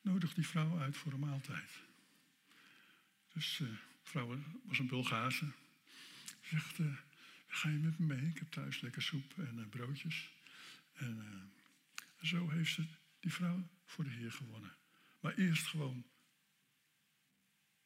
nodig 0.00 0.34
die 0.34 0.46
vrouw 0.46 0.78
uit 0.78 0.96
voor 0.96 1.12
een 1.12 1.18
maaltijd. 1.18 1.70
Dus 3.32 3.56
de 3.56 3.64
uh, 3.64 3.76
vrouw 4.02 4.38
was 4.64 4.78
een 4.78 4.86
Bulgaarse. 4.86 5.52
Zegt, 6.40 6.78
uh, 6.78 6.96
ga 7.46 7.68
je 7.68 7.78
met 7.78 7.98
me 7.98 8.06
mee? 8.06 8.28
Ik 8.28 8.38
heb 8.38 8.50
thuis 8.50 8.80
lekker 8.80 9.02
soep 9.02 9.38
en 9.38 9.58
uh, 9.58 9.66
broodjes. 9.66 10.30
En 10.92 11.52
zo 12.22 12.50
heeft 12.50 12.72
ze 12.72 12.84
die 13.20 13.32
vrouw 13.32 13.68
voor 13.84 14.04
de 14.04 14.10
Heer 14.10 14.32
gewonnen. 14.32 14.76
Maar 15.20 15.34
eerst 15.34 15.66
gewoon 15.66 16.06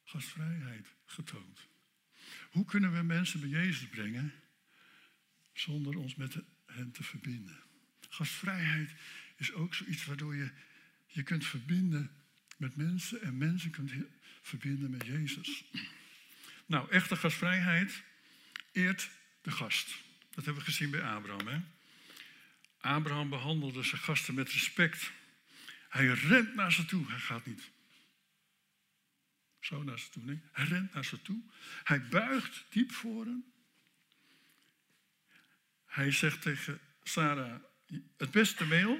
gastvrijheid 0.03 0.87
getoond. 1.05 1.67
Hoe 2.51 2.65
kunnen 2.65 2.93
we 2.93 3.01
mensen 3.01 3.39
bij 3.39 3.49
Jezus 3.49 3.87
brengen 3.87 4.33
zonder 5.59 5.97
ons 5.97 6.15
met 6.15 6.35
hen 6.65 6.91
te 6.91 7.03
verbinden? 7.03 7.59
Gastvrijheid 8.09 8.93
is 9.35 9.53
ook 9.53 9.73
zoiets 9.73 10.05
waardoor 10.05 10.35
je 10.35 10.51
je 11.07 11.23
kunt 11.23 11.45
verbinden 11.45 12.11
met 12.57 12.75
mensen 12.75 13.21
en 13.21 13.37
mensen 13.37 13.71
kunt 13.71 13.91
verbinden 14.41 14.89
met 14.89 15.05
Jezus. 15.05 15.63
Nou, 16.65 16.91
echte 16.91 17.15
gastvrijheid 17.15 18.03
eert 18.71 19.09
de 19.41 19.51
gast. 19.51 19.87
Dat 20.29 20.45
hebben 20.45 20.63
we 20.63 20.69
gezien 20.69 20.91
bij 20.91 21.03
Abraham. 21.03 21.47
Hè? 21.47 21.59
Abraham 22.77 23.29
behandelde 23.29 23.83
zijn 23.83 24.01
gasten 24.01 24.33
met 24.33 24.51
respect. 24.51 25.11
Hij 25.89 26.05
rent 26.07 26.55
naar 26.55 26.71
ze 26.71 26.85
toe. 26.85 27.07
Hij 27.07 27.19
gaat 27.19 27.45
niet 27.45 27.71
zo 29.59 29.83
naar 29.83 29.99
ze 29.99 30.09
toe. 30.09 30.39
Hij 30.51 30.65
rent 30.65 30.93
naar 30.93 31.05
ze 31.05 31.21
toe. 31.21 31.41
Hij 31.83 32.07
buigt 32.07 32.65
diep 32.69 32.91
voor 32.91 33.25
hem. 33.25 33.43
Hij 35.89 36.11
zegt 36.11 36.41
tegen 36.41 36.79
Sarah: 37.03 37.61
Het 38.17 38.31
beste 38.31 38.65
meel. 38.65 38.99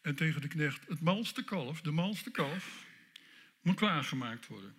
En 0.00 0.14
tegen 0.14 0.40
de 0.40 0.48
knecht: 0.48 0.88
Het 0.88 1.00
malste 1.00 1.44
kalf, 1.44 1.80
de 1.80 1.90
malste 1.90 2.30
kalf, 2.30 2.84
moet 3.60 3.76
klaargemaakt 3.76 4.46
worden. 4.46 4.74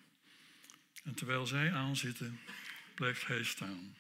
En 1.04 1.14
terwijl 1.14 1.46
zij 1.46 1.74
aanzitten, 1.74 2.40
blijft 2.96 3.28
hij 3.28 3.44
staan. 3.44 3.96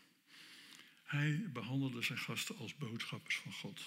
Hij 1.04 1.46
behandelde 1.54 2.02
zijn 2.02 2.20
gasten 2.20 2.58
als 2.58 2.76
boodschappers 2.76 3.36
van 3.36 3.54
God. 3.54 3.82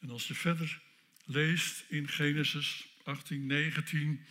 En 0.00 0.10
als 0.10 0.28
je 0.28 0.34
verder 0.34 0.82
leest 1.24 1.84
in 1.88 2.08
Genesis 2.08 2.86
18, 3.04 3.46
19 3.46 4.26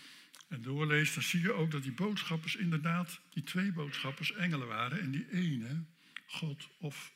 en 0.47 0.61
doorleest, 0.61 1.13
dan 1.13 1.23
zie 1.23 1.41
je 1.41 1.51
ook 1.51 1.71
dat 1.71 1.83
die 1.83 1.91
boodschappers 1.91 2.55
inderdaad, 2.55 3.19
die 3.29 3.43
twee 3.43 3.71
boodschappers, 3.71 4.33
engelen 4.33 4.67
waren. 4.67 5.01
En 5.01 5.11
die 5.11 5.31
ene, 5.31 5.83
God 6.31 6.67
of 6.77 7.13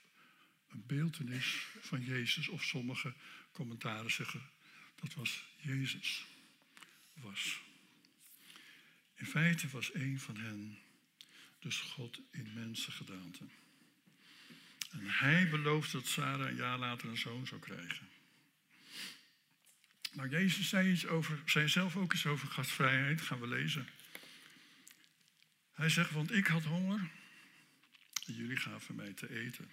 een 0.69 0.83
beeldenis 0.85 1.65
van 1.79 2.03
Jezus, 2.03 2.47
of 2.47 2.63
sommige 2.63 3.13
commentaren 3.51 4.11
zeggen 4.11 4.49
dat 4.95 5.13
was 5.13 5.43
Jezus. 5.57 6.25
Was. 7.13 7.59
In 9.15 9.25
feite 9.25 9.67
was 9.69 9.93
een 9.93 10.19
van 10.19 10.37
hen 10.37 10.77
dus 11.59 11.77
God 11.77 12.19
in 12.31 12.53
mensengedaante. 12.53 13.43
En 14.91 15.09
hij 15.09 15.49
beloofde 15.49 15.97
dat 15.97 16.07
Sarah 16.07 16.47
een 16.47 16.55
jaar 16.55 16.77
later 16.77 17.09
een 17.09 17.17
zoon 17.17 17.47
zou 17.47 17.61
krijgen. 17.61 18.09
Nou, 20.11 20.29
Jezus 20.29 20.69
zei, 20.69 20.91
iets 20.91 21.05
over, 21.05 21.41
zei 21.45 21.67
zelf 21.67 21.95
ook 21.95 22.13
iets 22.13 22.25
over 22.25 22.47
gastvrijheid, 22.47 23.21
gaan 23.21 23.39
we 23.39 23.47
lezen. 23.47 23.87
Hij 25.73 25.89
zegt, 25.89 26.11
want 26.11 26.31
ik 26.31 26.47
had 26.47 26.63
honger 26.63 27.09
jullie 28.33 28.57
gaven 28.57 28.95
mij 28.95 29.13
te 29.13 29.29
eten. 29.29 29.69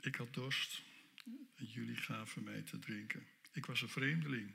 Ik 0.00 0.14
had 0.14 0.34
dorst 0.34 0.82
en 1.54 1.66
jullie 1.66 1.96
gaven 1.96 2.44
mij 2.44 2.62
te 2.62 2.78
drinken. 2.78 3.26
Ik 3.52 3.66
was 3.66 3.82
een 3.82 3.88
vreemdeling 3.88 4.54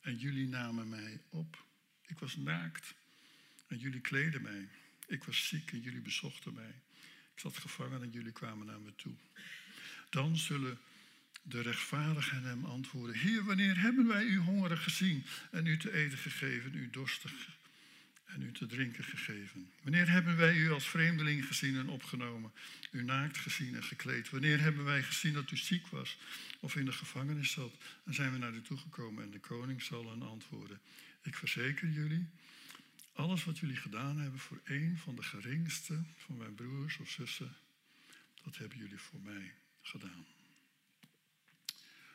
en 0.00 0.16
jullie 0.16 0.48
namen 0.48 0.88
mij 0.88 1.20
op. 1.28 1.64
Ik 2.06 2.18
was 2.18 2.36
naakt 2.36 2.94
en 3.66 3.78
jullie 3.78 4.00
kleden 4.00 4.42
mij. 4.42 4.68
Ik 5.06 5.24
was 5.24 5.48
ziek 5.48 5.72
en 5.72 5.80
jullie 5.80 6.00
bezochten 6.00 6.54
mij. 6.54 6.74
Ik 7.34 7.40
zat 7.40 7.56
gevangen 7.56 8.02
en 8.02 8.10
jullie 8.10 8.32
kwamen 8.32 8.66
naar 8.66 8.80
me 8.80 8.94
toe. 8.96 9.14
Dan 10.10 10.36
zullen 10.36 10.78
de 11.42 11.60
rechtvaardigen 11.60 12.42
hem 12.42 12.64
antwoorden: 12.64 13.16
Heer, 13.16 13.44
wanneer 13.44 13.80
hebben 13.80 14.06
wij 14.06 14.24
u 14.24 14.36
hongerig 14.36 14.82
gezien 14.82 15.24
en 15.50 15.66
u 15.66 15.76
te 15.76 15.92
eten 15.92 16.18
gegeven, 16.18 16.74
u 16.74 16.90
dorstig 16.90 17.58
en 18.32 18.42
u 18.42 18.52
te 18.52 18.66
drinken 18.66 19.04
gegeven? 19.04 19.70
Wanneer 19.82 20.10
hebben 20.10 20.36
wij 20.36 20.56
u 20.56 20.70
als 20.70 20.88
vreemdeling 20.88 21.46
gezien 21.46 21.76
en 21.76 21.88
opgenomen, 21.88 22.52
u 22.90 23.02
naakt 23.02 23.38
gezien 23.38 23.74
en 23.74 23.84
gekleed? 23.84 24.30
Wanneer 24.30 24.60
hebben 24.60 24.84
wij 24.84 25.02
gezien 25.02 25.32
dat 25.32 25.50
u 25.50 25.56
ziek 25.56 25.86
was 25.86 26.18
of 26.60 26.76
in 26.76 26.84
de 26.84 26.92
gevangenis 26.92 27.50
zat 27.50 27.74
en 28.04 28.14
zijn 28.14 28.32
we 28.32 28.38
naar 28.38 28.52
u 28.52 28.62
toegekomen? 28.62 29.24
En 29.24 29.30
de 29.30 29.40
koning 29.40 29.82
zal 29.82 30.10
hen 30.10 30.22
antwoorden: 30.22 30.80
Ik 31.22 31.36
verzeker 31.36 31.88
jullie, 31.88 32.28
alles 33.12 33.44
wat 33.44 33.58
jullie 33.58 33.76
gedaan 33.76 34.18
hebben 34.18 34.40
voor 34.40 34.60
een 34.64 34.98
van 34.98 35.16
de 35.16 35.22
geringste 35.22 36.02
van 36.16 36.36
mijn 36.36 36.54
broers 36.54 36.98
of 36.98 37.10
zussen, 37.10 37.56
dat 38.44 38.56
hebben 38.56 38.78
jullie 38.78 38.98
voor 38.98 39.20
mij 39.20 39.52
gedaan. 39.82 40.26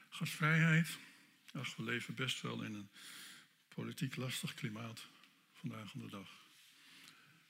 Gastvrijheid. 0.09 0.87
Ach, 1.53 1.75
we 1.75 1.83
leven 1.83 2.15
best 2.15 2.41
wel 2.41 2.61
in 2.61 2.73
een 2.73 2.89
politiek 3.67 4.15
lastig 4.15 4.53
klimaat 4.53 5.07
vandaag 5.69 5.91
de 5.91 6.07
dag. 6.07 6.29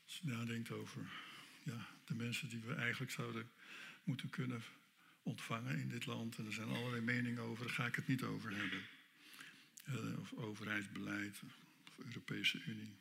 Als 0.03 0.19
je 0.21 0.27
nadenkt 0.27 0.71
over 0.71 1.09
ja, 1.63 1.87
de 2.05 2.15
mensen 2.15 2.49
die 2.49 2.59
we 2.59 2.73
eigenlijk 2.73 3.11
zouden 3.11 3.51
moeten 4.03 4.29
kunnen 4.29 4.63
ontvangen 5.23 5.79
in 5.79 5.89
dit 5.89 6.05
land. 6.05 6.37
En 6.37 6.45
er 6.45 6.53
zijn 6.53 6.69
allerlei 6.69 7.01
meningen 7.01 7.41
over, 7.41 7.65
daar 7.65 7.73
ga 7.73 7.85
ik 7.85 7.95
het 7.95 8.07
niet 8.07 8.23
over 8.23 8.55
hebben. 8.55 8.81
Uh, 9.89 10.19
of 10.19 10.33
overheidsbeleid, 10.33 11.41
of 11.43 11.57
Europese 12.05 12.61
Unie. 12.63 12.93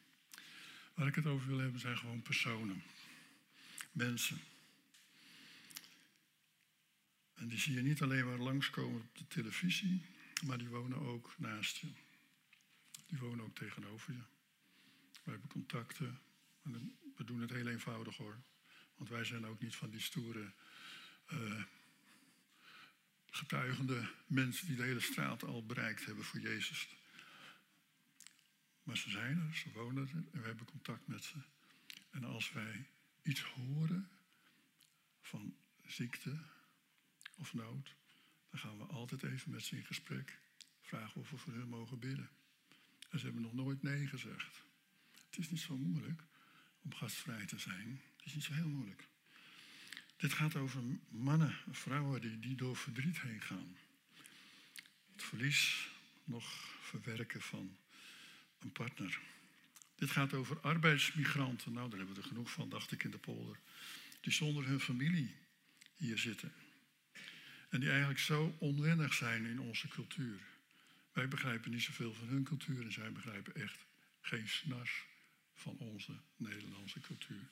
Waar 0.95 1.07
ik 1.07 1.15
het 1.15 1.27
over 1.27 1.47
wil 1.47 1.59
hebben 1.59 1.81
zijn 1.81 1.99
gewoon 1.99 2.23
personen. 2.23 2.83
Mensen. 3.93 4.41
En 7.35 7.49
die 7.49 7.59
zie 7.59 7.75
je 7.75 7.83
niet 7.83 8.03
alleen 8.03 8.27
maar 8.27 8.39
langskomen 8.39 9.01
op 9.01 9.17
de 9.19 9.27
televisie, 9.27 10.03
maar 10.47 10.59
die 10.59 10.69
wonen 10.69 10.99
ook 10.99 11.35
naast 11.39 11.77
je. 11.77 11.87
Die 13.07 13.19
wonen 13.19 13.45
ook 13.45 13.55
tegenover 13.55 14.13
je. 14.13 14.34
We 15.25 15.31
hebben 15.31 15.49
contacten. 15.49 16.21
En 16.63 16.97
we 17.17 17.25
doen 17.25 17.41
het 17.41 17.51
heel 17.51 17.67
eenvoudig 17.67 18.17
hoor. 18.17 18.43
Want 18.97 19.11
wij 19.11 19.25
zijn 19.25 19.47
ook 19.47 19.61
niet 19.61 19.77
van 19.77 19.91
die 19.91 20.01
stoere, 20.01 20.53
uh, 21.33 21.63
getuigende 23.31 24.09
mensen 24.27 24.67
die 24.67 24.77
de 24.77 24.83
hele 24.83 25.01
straat 25.01 25.45
al 25.45 25.67
bereikt 25.67 26.05
hebben 26.05 26.25
voor 26.25 26.41
Jezus. 26.41 26.89
Maar 28.83 28.97
ze 28.97 29.11
zijn 29.11 29.39
er, 29.39 29.55
ze 29.57 29.71
wonen 29.73 30.09
er 30.09 30.15
en 30.15 30.41
we 30.41 30.47
hebben 30.47 30.67
contact 30.67 31.07
met 31.07 31.25
ze. 31.25 31.37
En 32.11 32.25
als 32.25 32.53
wij 32.53 32.87
iets 33.23 33.41
horen 33.43 34.11
van 35.21 35.57
ziekte 35.87 36.39
of 37.37 37.55
nood, 37.55 37.95
dan 38.51 38.59
gaan 38.61 38.79
we 38.79 38.85
altijd 38.85 39.23
even 39.23 39.51
met 39.51 39.65
ze 39.65 39.77
in 39.77 39.85
gesprek. 39.85 40.39
Vragen 40.81 41.21
of 41.21 41.31
we 41.31 41.37
voor 41.37 41.53
hun 41.53 41.69
mogen 41.69 41.99
bidden. 41.99 42.31
En 43.09 43.19
ze 43.19 43.25
hebben 43.25 43.43
nog 43.43 43.53
nooit 43.53 43.83
nee 43.83 44.07
gezegd. 44.07 44.64
Het 45.35 45.45
is 45.45 45.51
niet 45.51 45.61
zo 45.61 45.77
moeilijk 45.77 46.23
om 46.83 46.95
gastvrij 46.95 47.47
te 47.47 47.59
zijn. 47.59 48.01
Het 48.17 48.27
is 48.27 48.35
niet 48.35 48.45
zo 48.45 48.53
heel 48.53 48.69
moeilijk. 48.69 49.09
Dit 50.17 50.33
gaat 50.33 50.57
over 50.57 50.83
mannen, 51.09 51.57
vrouwen 51.71 52.21
die, 52.21 52.39
die 52.39 52.57
door 52.57 52.77
verdriet 52.77 53.21
heen 53.21 53.41
gaan. 53.41 53.77
Het 55.13 55.23
verlies 55.23 55.89
nog 56.25 56.45
verwerken 56.81 57.43
van 57.43 57.77
een 58.59 58.73
partner. 58.73 59.21
Dit 59.95 60.11
gaat 60.11 60.35
over 60.35 60.61
arbeidsmigranten. 60.61 61.73
Nou, 61.73 61.89
daar 61.89 61.99
hebben 61.99 62.17
we 62.17 62.23
er 62.23 62.29
genoeg 62.29 62.51
van, 62.51 62.69
dacht 62.69 62.93
ik 62.93 63.05
in 63.05 63.11
de 63.11 63.19
polder. 63.19 63.59
Die 64.21 64.33
zonder 64.33 64.67
hun 64.67 64.81
familie 64.81 65.35
hier 65.95 66.19
zitten. 66.19 66.53
En 67.69 67.81
die 67.81 67.89
eigenlijk 67.89 68.21
zo 68.21 68.57
onwennig 68.59 69.15
zijn 69.15 69.45
in 69.47 69.61
onze 69.61 69.89
cultuur. 69.89 70.41
Wij 71.13 71.29
begrijpen 71.29 71.71
niet 71.71 71.83
zoveel 71.83 72.15
van 72.15 72.29
hun 72.29 72.45
cultuur 72.45 72.85
en 72.85 72.93
zij 72.93 73.13
begrijpen 73.13 73.55
echt 73.55 73.87
geen 74.21 74.49
snars 74.49 75.05
van 75.55 75.77
onze 75.79 76.21
Nederlandse 76.37 77.01
cultuur. 77.01 77.51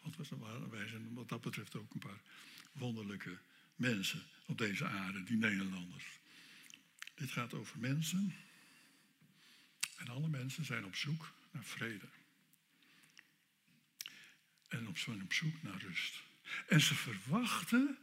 Want 0.00 0.16
wij 0.70 0.88
zijn 0.88 1.14
wat 1.14 1.28
dat 1.28 1.40
betreft 1.40 1.76
ook 1.76 1.94
een 1.94 2.00
paar 2.00 2.20
wonderlijke 2.72 3.38
mensen 3.74 4.22
op 4.46 4.58
deze 4.58 4.86
aarde, 4.86 5.22
die 5.22 5.36
Nederlanders. 5.36 6.18
Dit 7.14 7.30
gaat 7.30 7.54
over 7.54 7.78
mensen. 7.78 8.34
En 9.96 10.08
alle 10.08 10.28
mensen 10.28 10.64
zijn 10.64 10.84
op 10.84 10.94
zoek 10.94 11.32
naar 11.50 11.64
vrede. 11.64 12.08
En 14.68 14.88
op, 14.88 14.96
op 15.22 15.32
zoek 15.32 15.62
naar 15.62 15.80
rust. 15.80 16.22
En 16.68 16.80
ze 16.80 16.94
verwachten, 16.94 17.98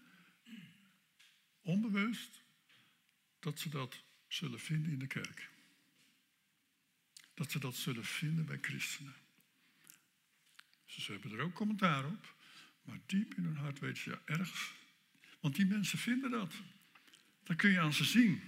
onbewust, 1.62 2.44
dat 3.40 3.60
ze 3.60 3.70
dat 3.70 4.04
zullen 4.28 4.60
vinden 4.60 4.92
in 4.92 5.00
de 5.00 5.08
kerk. 5.08 5.50
Dat 7.34 7.52
ze 7.52 7.60
dat 7.60 7.76
zullen 7.76 8.06
vinden 8.06 8.46
bij 8.46 8.58
christenen. 8.62 9.16
Ze 11.00 11.12
hebben 11.12 11.32
er 11.32 11.40
ook 11.40 11.54
commentaar 11.54 12.06
op, 12.06 12.36
maar 12.84 13.00
diep 13.06 13.34
in 13.34 13.44
hun 13.44 13.58
hart 13.58 13.80
weten 13.80 14.04
ze 14.04 14.10
ja, 14.10 14.22
ergens. 14.26 14.72
Want 15.40 15.56
die 15.56 15.66
mensen 15.66 15.98
vinden 15.98 16.32
dat. 16.32 16.54
Dat 17.44 17.56
kun 17.56 17.72
je 17.72 17.80
aan 17.80 17.94
ze 17.94 18.04
zien. 18.04 18.42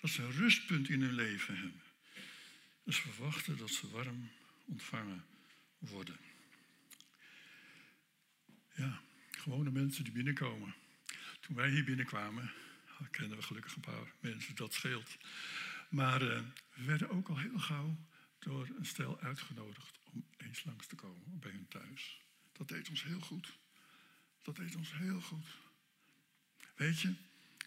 Dat 0.00 0.10
ze 0.10 0.22
een 0.22 0.32
rustpunt 0.32 0.88
in 0.88 1.00
hun 1.00 1.14
leven 1.14 1.56
hebben. 1.56 1.82
Dus 2.84 2.98
verwachten 2.98 3.56
dat 3.56 3.70
ze 3.70 3.90
warm 3.90 4.30
ontvangen 4.64 5.24
worden. 5.78 6.16
Ja, 8.74 9.00
gewone 9.30 9.70
mensen 9.70 10.04
die 10.04 10.12
binnenkomen. 10.12 10.74
Toen 11.40 11.56
wij 11.56 11.70
hier 11.70 11.84
binnenkwamen, 11.84 12.52
kennen 13.10 13.36
we 13.36 13.42
gelukkig 13.42 13.74
een 13.74 13.80
paar 13.80 14.12
mensen, 14.20 14.54
dat 14.54 14.74
scheelt. 14.74 15.16
Maar 15.88 16.22
uh, 16.22 16.40
we 16.74 16.84
werden 16.84 17.10
ook 17.10 17.28
al 17.28 17.38
heel 17.38 17.58
gauw 17.58 17.96
door 18.44 18.68
een 18.78 18.86
stel 18.86 19.20
uitgenodigd 19.20 19.98
om 20.12 20.24
eens 20.36 20.64
langs 20.64 20.86
te 20.86 20.94
komen 20.94 21.38
bij 21.40 21.50
hun 21.50 21.68
thuis. 21.68 22.20
Dat 22.52 22.68
deed 22.68 22.88
ons 22.88 23.02
heel 23.02 23.20
goed. 23.20 23.58
Dat 24.42 24.56
deed 24.56 24.76
ons 24.76 24.92
heel 24.92 25.20
goed. 25.20 25.46
Weet 26.76 27.00
je, 27.00 27.14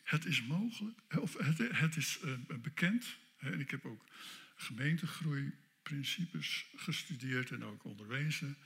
het 0.03 0.25
is 0.25 0.43
mogelijk, 0.43 0.99
of 1.19 1.37
het, 1.37 1.57
het 1.57 1.95
is 1.95 2.19
uh, 2.23 2.33
bekend, 2.61 3.17
hè, 3.37 3.51
en 3.51 3.59
ik 3.59 3.71
heb 3.71 3.85
ook 3.85 4.05
gemeentegroeiprincipes 4.55 6.65
gestudeerd 6.75 7.51
en 7.51 7.63
ook 7.63 7.83
onderwezen. 7.83 8.57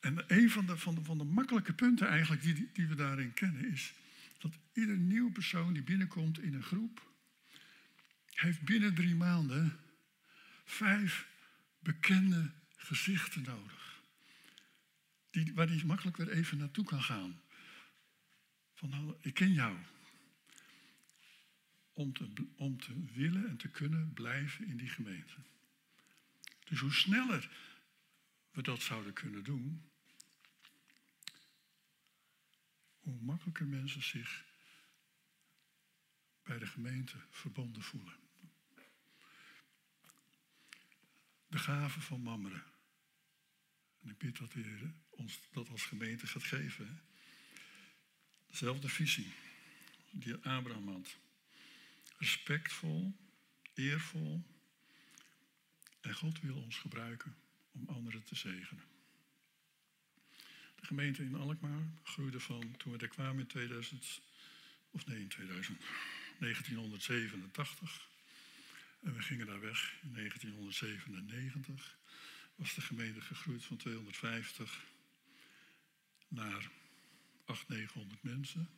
En 0.00 0.24
een 0.26 0.50
van 0.50 0.66
de, 0.66 0.78
van 0.78 0.94
de, 0.94 1.04
van 1.04 1.18
de 1.18 1.24
makkelijke 1.24 1.72
punten 1.72 2.08
eigenlijk 2.08 2.42
die, 2.42 2.70
die 2.72 2.86
we 2.86 2.94
daarin 2.94 3.32
kennen 3.32 3.72
is 3.72 3.92
dat 4.38 4.58
ieder 4.72 4.96
nieuwe 4.96 5.30
persoon 5.30 5.72
die 5.72 5.82
binnenkomt 5.82 6.38
in 6.38 6.54
een 6.54 6.62
groep, 6.62 7.08
heeft 8.30 8.62
binnen 8.62 8.94
drie 8.94 9.14
maanden 9.14 9.78
vijf 10.64 11.28
bekende 11.80 12.52
gezichten 12.76 13.42
nodig. 13.42 14.02
Die, 15.30 15.54
waar 15.54 15.68
hij 15.68 15.82
makkelijk 15.84 16.16
weer 16.16 16.30
even 16.30 16.58
naartoe 16.58 16.84
kan 16.84 17.02
gaan. 17.02 17.40
Van 18.74 19.16
ik 19.20 19.34
ken 19.34 19.52
jou. 19.52 19.78
Om 21.92 22.12
te, 22.12 22.46
om 22.56 22.80
te 22.80 23.04
willen 23.04 23.48
en 23.48 23.56
te 23.56 23.68
kunnen 23.68 24.12
blijven 24.12 24.66
in 24.66 24.76
die 24.76 24.88
gemeente. 24.88 25.34
Dus 26.64 26.80
hoe 26.80 26.92
sneller 26.92 27.50
we 28.50 28.62
dat 28.62 28.82
zouden 28.82 29.12
kunnen 29.12 29.44
doen, 29.44 29.90
hoe 33.00 33.20
makkelijker 33.20 33.66
mensen 33.66 34.02
zich 34.02 34.44
bij 36.42 36.58
de 36.58 36.66
gemeente 36.66 37.16
verbonden 37.30 37.82
voelen. 37.82 38.29
De 41.50 41.58
gave 41.58 42.00
van 42.00 42.20
mammeren. 42.20 42.64
En 44.02 44.08
ik 44.08 44.18
bid 44.18 44.38
dat 44.38 44.52
de 44.52 44.90
ons 45.10 45.40
dat 45.52 45.68
als 45.68 45.84
gemeente 45.84 46.26
gaat 46.26 46.44
geven. 46.44 47.02
Dezelfde 48.46 48.88
visie 48.88 49.32
die 50.10 50.34
Abraham 50.34 50.88
had. 50.88 51.16
Respectvol, 52.18 53.16
eervol. 53.74 54.44
En 56.00 56.14
God 56.14 56.40
wil 56.40 56.56
ons 56.56 56.76
gebruiken 56.76 57.36
om 57.70 57.88
anderen 57.88 58.24
te 58.24 58.34
zegenen. 58.34 58.84
De 60.74 60.86
gemeente 60.86 61.22
in 61.22 61.34
Alkmaar 61.34 61.90
groeide 62.02 62.40
van 62.40 62.76
toen 62.76 62.92
we 62.92 62.98
er 62.98 63.08
kwamen 63.08 63.40
in 63.40 63.46
2000, 63.46 64.20
of 64.90 65.06
nee, 65.06 65.20
in 65.20 65.28
2000, 65.28 65.80
1987. 66.38 68.09
En 69.00 69.14
we 69.14 69.22
gingen 69.22 69.46
daar 69.46 69.60
weg 69.60 69.94
in 70.02 70.12
1997 70.12 71.98
was 72.54 72.74
de 72.74 72.80
gemeente 72.80 73.20
gegroeid 73.20 73.64
van 73.64 73.76
250 73.76 74.84
naar 76.28 76.70
800, 77.44 77.68
900 77.68 78.22
mensen. 78.22 78.68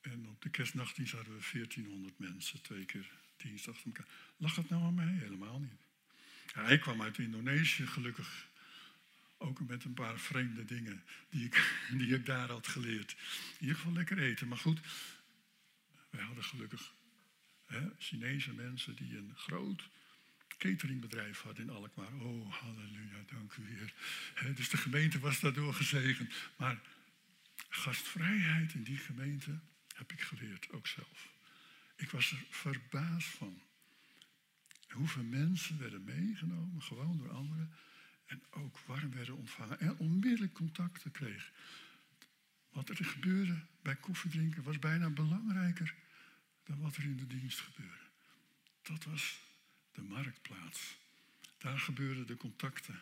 En 0.00 0.28
op 0.28 0.42
de 0.42 0.50
kerstnachtdienst 0.50 1.12
hadden 1.12 1.36
we 1.36 1.48
1400 1.52 2.18
mensen, 2.18 2.62
twee 2.62 2.84
keer 2.84 3.10
dienst 3.36 3.68
achter 3.68 3.86
elkaar. 3.86 4.06
Lag 4.36 4.56
het 4.56 4.68
nou 4.68 4.82
aan 4.82 4.94
mij? 4.94 5.12
Helemaal 5.12 5.60
niet. 5.60 5.80
Ja, 6.54 6.68
ik 6.68 6.80
kwam 6.80 7.02
uit 7.02 7.18
Indonesië, 7.18 7.86
gelukkig 7.86 8.50
ook 9.38 9.60
met 9.60 9.84
een 9.84 9.94
paar 9.94 10.18
vreemde 10.18 10.64
dingen 10.64 11.04
die 11.28 11.44
ik, 11.44 11.86
die 11.90 12.14
ik 12.14 12.26
daar 12.26 12.48
had 12.48 12.66
geleerd. 12.66 13.10
In 13.10 13.60
ieder 13.60 13.76
geval 13.76 13.92
lekker 13.92 14.18
eten. 14.18 14.48
Maar 14.48 14.58
goed, 14.58 14.80
wij 16.10 16.22
hadden 16.22 16.44
gelukkig 16.44 16.92
hè, 17.72 17.90
Chinese 17.98 18.52
mensen 18.52 18.96
die 18.96 19.16
een 19.16 19.32
groot 19.36 19.88
cateringbedrijf 20.58 21.40
hadden 21.40 21.64
in 21.64 21.70
Alkmaar. 21.70 22.14
Oh, 22.14 22.52
halleluja, 22.52 23.24
dank 23.26 23.54
u 23.54 23.62
weer. 23.64 23.94
dus 24.54 24.68
de 24.68 24.76
gemeente 24.76 25.18
was 25.18 25.40
daardoor 25.40 25.74
gezegend. 25.74 26.34
Maar 26.56 26.80
gastvrijheid 27.68 28.74
in 28.74 28.82
die 28.82 28.96
gemeente 28.96 29.58
heb 29.94 30.12
ik 30.12 30.20
geleerd, 30.20 30.72
ook 30.72 30.86
zelf. 30.86 31.32
Ik 31.96 32.10
was 32.10 32.30
er 32.30 32.44
verbaasd 32.50 33.28
van. 33.28 33.62
Hoeveel 34.88 35.24
mensen 35.24 35.78
werden 35.78 36.04
meegenomen, 36.04 36.82
gewoon 36.82 37.18
door 37.18 37.30
anderen. 37.30 37.72
En 38.26 38.42
ook 38.50 38.78
warm 38.78 39.12
werden 39.12 39.36
ontvangen. 39.36 39.80
En 39.80 39.96
onmiddellijk 39.96 40.52
contacten 40.52 41.10
kregen. 41.10 41.52
Wat 42.70 42.88
er 42.88 43.04
gebeurde 43.04 43.64
bij 43.82 43.96
koffiedrinken 43.96 44.62
was 44.62 44.78
bijna 44.78 45.10
belangrijker 45.10 45.94
dan 46.64 46.80
wat 46.80 46.96
er 46.96 47.02
in 47.02 47.16
de 47.16 47.26
dienst 47.26 47.60
gebeurde. 47.60 48.10
Dat 48.82 49.04
was 49.04 49.38
de 49.92 50.02
marktplaats. 50.02 50.96
Daar 51.58 51.78
gebeurden 51.78 52.26
de 52.26 52.36
contacten. 52.36 53.00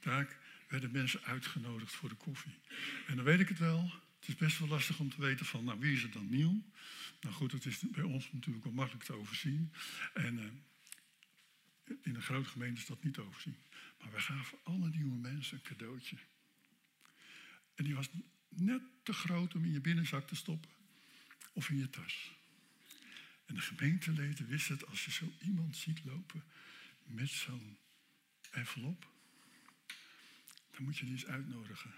Daar 0.00 0.36
werden 0.68 0.90
mensen 0.90 1.22
uitgenodigd 1.22 1.92
voor 1.92 2.08
de 2.08 2.14
koffie. 2.14 2.58
En 3.06 3.16
dan 3.16 3.24
weet 3.24 3.40
ik 3.40 3.48
het 3.48 3.58
wel. 3.58 3.92
Het 4.18 4.28
is 4.28 4.36
best 4.36 4.58
wel 4.58 4.68
lastig 4.68 4.98
om 4.98 5.10
te 5.10 5.20
weten 5.20 5.46
van, 5.46 5.64
nou, 5.64 5.78
wie 5.78 5.96
is 5.96 6.02
er 6.02 6.10
dan 6.10 6.28
nieuw? 6.28 6.62
Nou 7.20 7.34
goed, 7.34 7.52
het 7.52 7.66
is 7.66 7.78
bij 7.78 8.02
ons 8.02 8.32
natuurlijk 8.32 8.64
wel 8.64 8.72
makkelijk 8.72 9.04
te 9.04 9.12
overzien. 9.12 9.72
En 10.14 10.38
uh, 10.38 11.96
in 12.02 12.14
een 12.14 12.22
grote 12.22 12.48
gemeente 12.48 12.80
is 12.80 12.86
dat 12.86 13.02
niet 13.02 13.14
te 13.14 13.20
overzien. 13.20 13.56
Maar 14.00 14.12
we 14.12 14.20
gaven 14.20 14.58
alle 14.62 14.88
nieuwe 14.88 15.16
mensen 15.16 15.56
een 15.56 15.62
cadeautje. 15.62 16.16
En 17.74 17.84
die 17.84 17.94
was 17.94 18.08
net 18.48 18.82
te 19.02 19.12
groot 19.12 19.54
om 19.54 19.64
in 19.64 19.72
je 19.72 19.80
binnenzak 19.80 20.26
te 20.26 20.36
stoppen 20.36 20.70
of 21.52 21.68
in 21.68 21.78
je 21.78 21.90
tas. 21.90 22.32
En 23.44 23.54
de 23.54 23.60
gemeenteleden 23.60 24.46
wisten 24.46 24.74
het 24.74 24.86
als 24.86 25.04
je 25.04 25.10
zo 25.10 25.32
iemand 25.40 25.76
ziet 25.76 26.04
lopen 26.04 26.44
met 27.04 27.30
zo'n 27.30 27.78
envelop, 28.50 29.12
dan 30.70 30.82
moet 30.82 30.96
je 30.98 31.04
die 31.04 31.14
eens 31.14 31.26
uitnodigen 31.26 31.94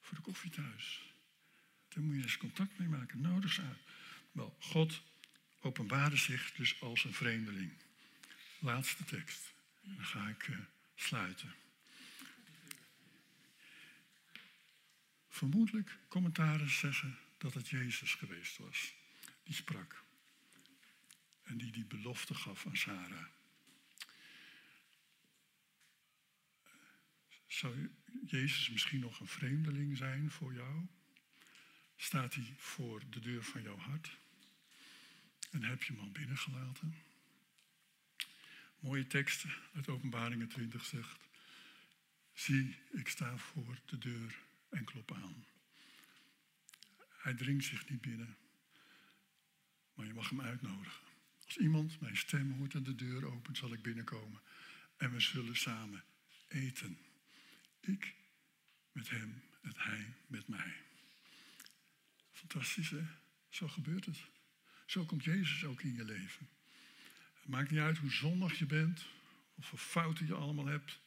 voor 0.00 0.16
de 0.16 0.22
koffie 0.22 0.50
thuis. 0.50 1.14
Daar 1.88 2.02
moet 2.02 2.16
je 2.16 2.22
eens 2.22 2.36
contact 2.36 2.78
mee 2.78 2.88
maken, 2.88 3.20
nodig 3.20 3.52
ze 3.52 3.62
uit. 3.62 3.78
Wel, 4.32 4.56
God 4.60 5.02
openbaarde 5.60 6.16
zich 6.16 6.52
dus 6.52 6.80
als 6.80 7.04
een 7.04 7.14
vreemdeling. 7.14 7.72
Laatste 8.58 9.04
tekst. 9.04 9.52
Dan 9.80 10.04
ga 10.04 10.28
ik 10.28 10.48
uh, 10.48 10.58
sluiten. 10.94 11.54
Vermoedelijk 15.28 15.98
commentaren 16.08 16.70
zeggen 16.70 17.18
dat 17.38 17.54
het 17.54 17.68
Jezus 17.68 18.14
geweest 18.14 18.58
was. 18.58 18.94
Die 19.42 19.54
sprak. 19.54 20.03
En 21.44 21.58
die 21.58 21.72
die 21.72 21.84
belofte 21.84 22.34
gaf 22.34 22.66
aan 22.66 22.76
Sarah. 22.76 23.26
Zou 27.46 27.90
Jezus 28.26 28.70
misschien 28.70 29.00
nog 29.00 29.20
een 29.20 29.26
vreemdeling 29.26 29.96
zijn 29.96 30.30
voor 30.30 30.54
jou? 30.54 30.86
Staat 31.96 32.34
hij 32.34 32.54
voor 32.56 33.02
de 33.10 33.20
deur 33.20 33.44
van 33.44 33.62
jouw 33.62 33.76
hart? 33.76 34.18
En 35.50 35.62
heb 35.62 35.82
je 35.82 35.92
hem 35.92 36.02
al 36.02 36.10
binnengelaten? 36.10 36.94
Mooie 38.78 39.06
teksten 39.06 39.54
uit 39.74 39.88
Openbaringen 39.88 40.48
20 40.48 40.84
zegt: 40.84 41.28
Zie, 42.32 42.76
ik 42.92 43.08
sta 43.08 43.36
voor 43.36 43.80
de 43.84 43.98
deur 43.98 44.38
en 44.68 44.84
klop 44.84 45.12
aan. 45.12 45.44
Hij 47.08 47.34
dringt 47.34 47.64
zich 47.64 47.88
niet 47.88 48.00
binnen, 48.00 48.36
maar 49.94 50.06
je 50.06 50.14
mag 50.14 50.28
hem 50.28 50.40
uitnodigen. 50.40 51.13
Als 51.54 51.62
iemand 51.62 52.00
mijn 52.00 52.16
stem 52.16 52.52
hoort 52.52 52.74
en 52.74 52.82
de 52.82 52.94
deur 52.94 53.24
opent, 53.26 53.56
zal 53.56 53.72
ik 53.72 53.82
binnenkomen. 53.82 54.40
En 54.96 55.12
we 55.12 55.20
zullen 55.20 55.56
samen 55.56 56.04
eten. 56.48 56.98
Ik 57.80 58.14
met 58.92 59.10
hem 59.10 59.42
en 59.62 59.72
hij 59.76 60.14
met 60.26 60.48
mij. 60.48 60.74
Fantastisch, 62.32 62.90
hè? 62.90 63.04
Zo 63.48 63.68
gebeurt 63.68 64.04
het. 64.04 64.16
Zo 64.86 65.04
komt 65.04 65.24
Jezus 65.24 65.64
ook 65.64 65.82
in 65.82 65.94
je 65.94 66.04
leven. 66.04 66.48
Maakt 67.44 67.70
niet 67.70 67.80
uit 67.80 67.98
hoe 67.98 68.10
zondig 68.10 68.58
je 68.58 68.66
bent, 68.66 69.06
of 69.54 69.70
wat 69.70 69.80
fouten 69.80 70.26
je 70.26 70.34
allemaal 70.34 70.66
hebt. 70.66 71.00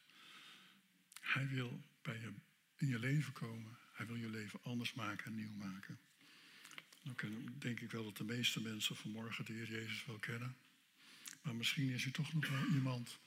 Hij 1.20 1.48
wil 1.48 1.82
bij 2.02 2.20
je, 2.20 2.32
in 2.76 2.88
je 2.88 2.98
leven 2.98 3.32
komen. 3.32 3.78
Hij 3.92 4.06
wil 4.06 4.16
je 4.16 4.30
leven 4.30 4.62
anders 4.62 4.94
maken 4.94 5.26
en 5.26 5.34
nieuw 5.34 5.54
maken. 5.54 5.98
Dan 7.02 7.54
denk 7.58 7.80
ik 7.80 7.90
wel 7.90 8.04
dat 8.04 8.16
de 8.16 8.24
meeste 8.24 8.60
mensen 8.60 8.96
vanmorgen 8.96 9.44
de 9.44 9.52
Heer 9.52 9.70
Jezus 9.70 10.04
wel 10.04 10.18
kennen. 10.18 10.56
Maar 11.42 11.54
misschien 11.54 11.90
is 11.90 12.04
er 12.04 12.12
toch 12.12 12.32
nog 12.32 12.48
wel 12.48 12.66
iemand 12.66 13.18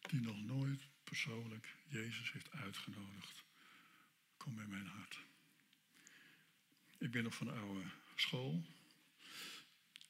die 0.00 0.20
nog 0.20 0.44
nooit 0.44 0.80
persoonlijk 1.04 1.74
Jezus 1.86 2.32
heeft 2.32 2.50
uitgenodigd. 2.50 3.44
Kom 4.36 4.54
bij 4.54 4.66
mijn 4.66 4.86
hart. 4.86 5.18
Ik 6.98 7.10
ben 7.10 7.22
nog 7.22 7.34
van 7.34 7.46
de 7.46 7.52
oude 7.52 7.84
school. 8.14 8.62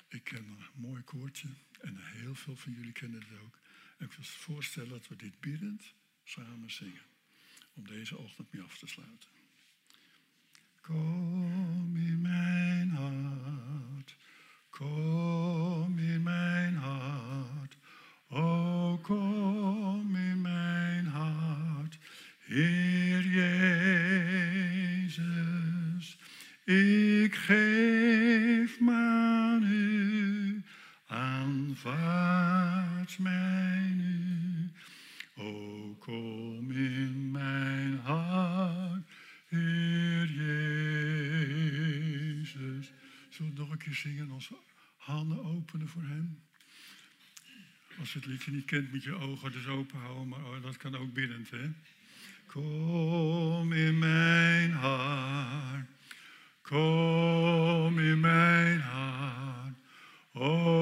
Ik 0.08 0.24
ken 0.24 0.44
een 0.48 0.66
mooi 0.74 1.02
koortje 1.02 1.48
en 1.80 1.96
heel 1.96 2.34
veel 2.34 2.56
van 2.56 2.72
jullie 2.72 2.92
kennen 2.92 3.20
het 3.20 3.38
ook. 3.40 3.58
En 3.98 4.06
ik 4.06 4.12
wil 4.12 4.24
voorstellen 4.24 4.88
dat 4.88 5.08
we 5.08 5.16
dit 5.16 5.40
biddend 5.40 5.94
samen 6.24 6.70
zingen. 6.70 7.04
Om 7.74 7.86
deze 7.86 8.16
ochtend 8.16 8.52
mee 8.52 8.62
af 8.62 8.78
te 8.78 8.86
sluiten. 8.86 9.30
Kom 10.80 11.96
in 11.96 12.20
mijn 12.20 12.55
hart, 12.96 14.16
kom 14.70 15.98
in 15.98 16.22
mijn 16.22 16.76
hart, 16.76 17.78
oh 18.28 19.02
kom 19.02 20.16
in 20.16 20.40
mijn 20.40 21.06
hart, 21.06 21.98
Heer 22.38 23.26
Jezus, 23.26 25.18
ik 26.64 27.34
geef 27.34 28.80
me 28.80 28.92
aan 28.92 29.62
u, 29.62 30.62
aanvaard 31.06 33.18
mij 33.18 33.55
zingen, 44.06 44.30
onze 44.30 44.56
handen 44.96 45.44
openen 45.44 45.88
voor 45.88 46.02
Hem? 46.02 46.42
Als 47.98 48.12
je 48.12 48.18
het 48.18 48.28
liedje 48.28 48.50
niet 48.50 48.64
kent, 48.64 48.92
moet 48.92 49.02
je 49.02 49.14
ogen 49.14 49.52
dus 49.52 49.66
open 49.66 49.98
houden, 49.98 50.28
maar 50.28 50.44
oh, 50.44 50.62
dat 50.62 50.76
kan 50.76 50.96
ook 50.96 51.12
biddend, 51.12 51.50
hè? 51.50 51.70
Kom 52.46 53.72
in 53.72 53.98
mijn 53.98 54.72
hart, 54.72 55.90
kom 56.62 57.98
in 57.98 58.20
mijn 58.20 58.80
hart, 58.80 59.76
oh 60.32 60.75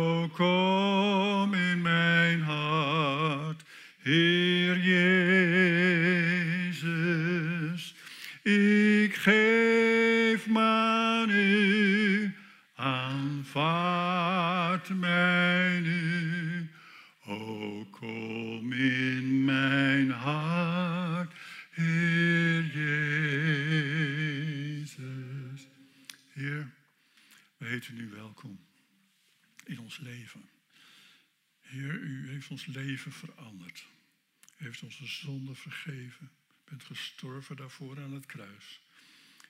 zonde 35.06 35.54
vergeven 35.54 36.30
bent 36.64 36.84
gestorven 36.84 37.56
daarvoor 37.56 38.00
aan 38.00 38.12
het 38.12 38.26
kruis. 38.26 38.80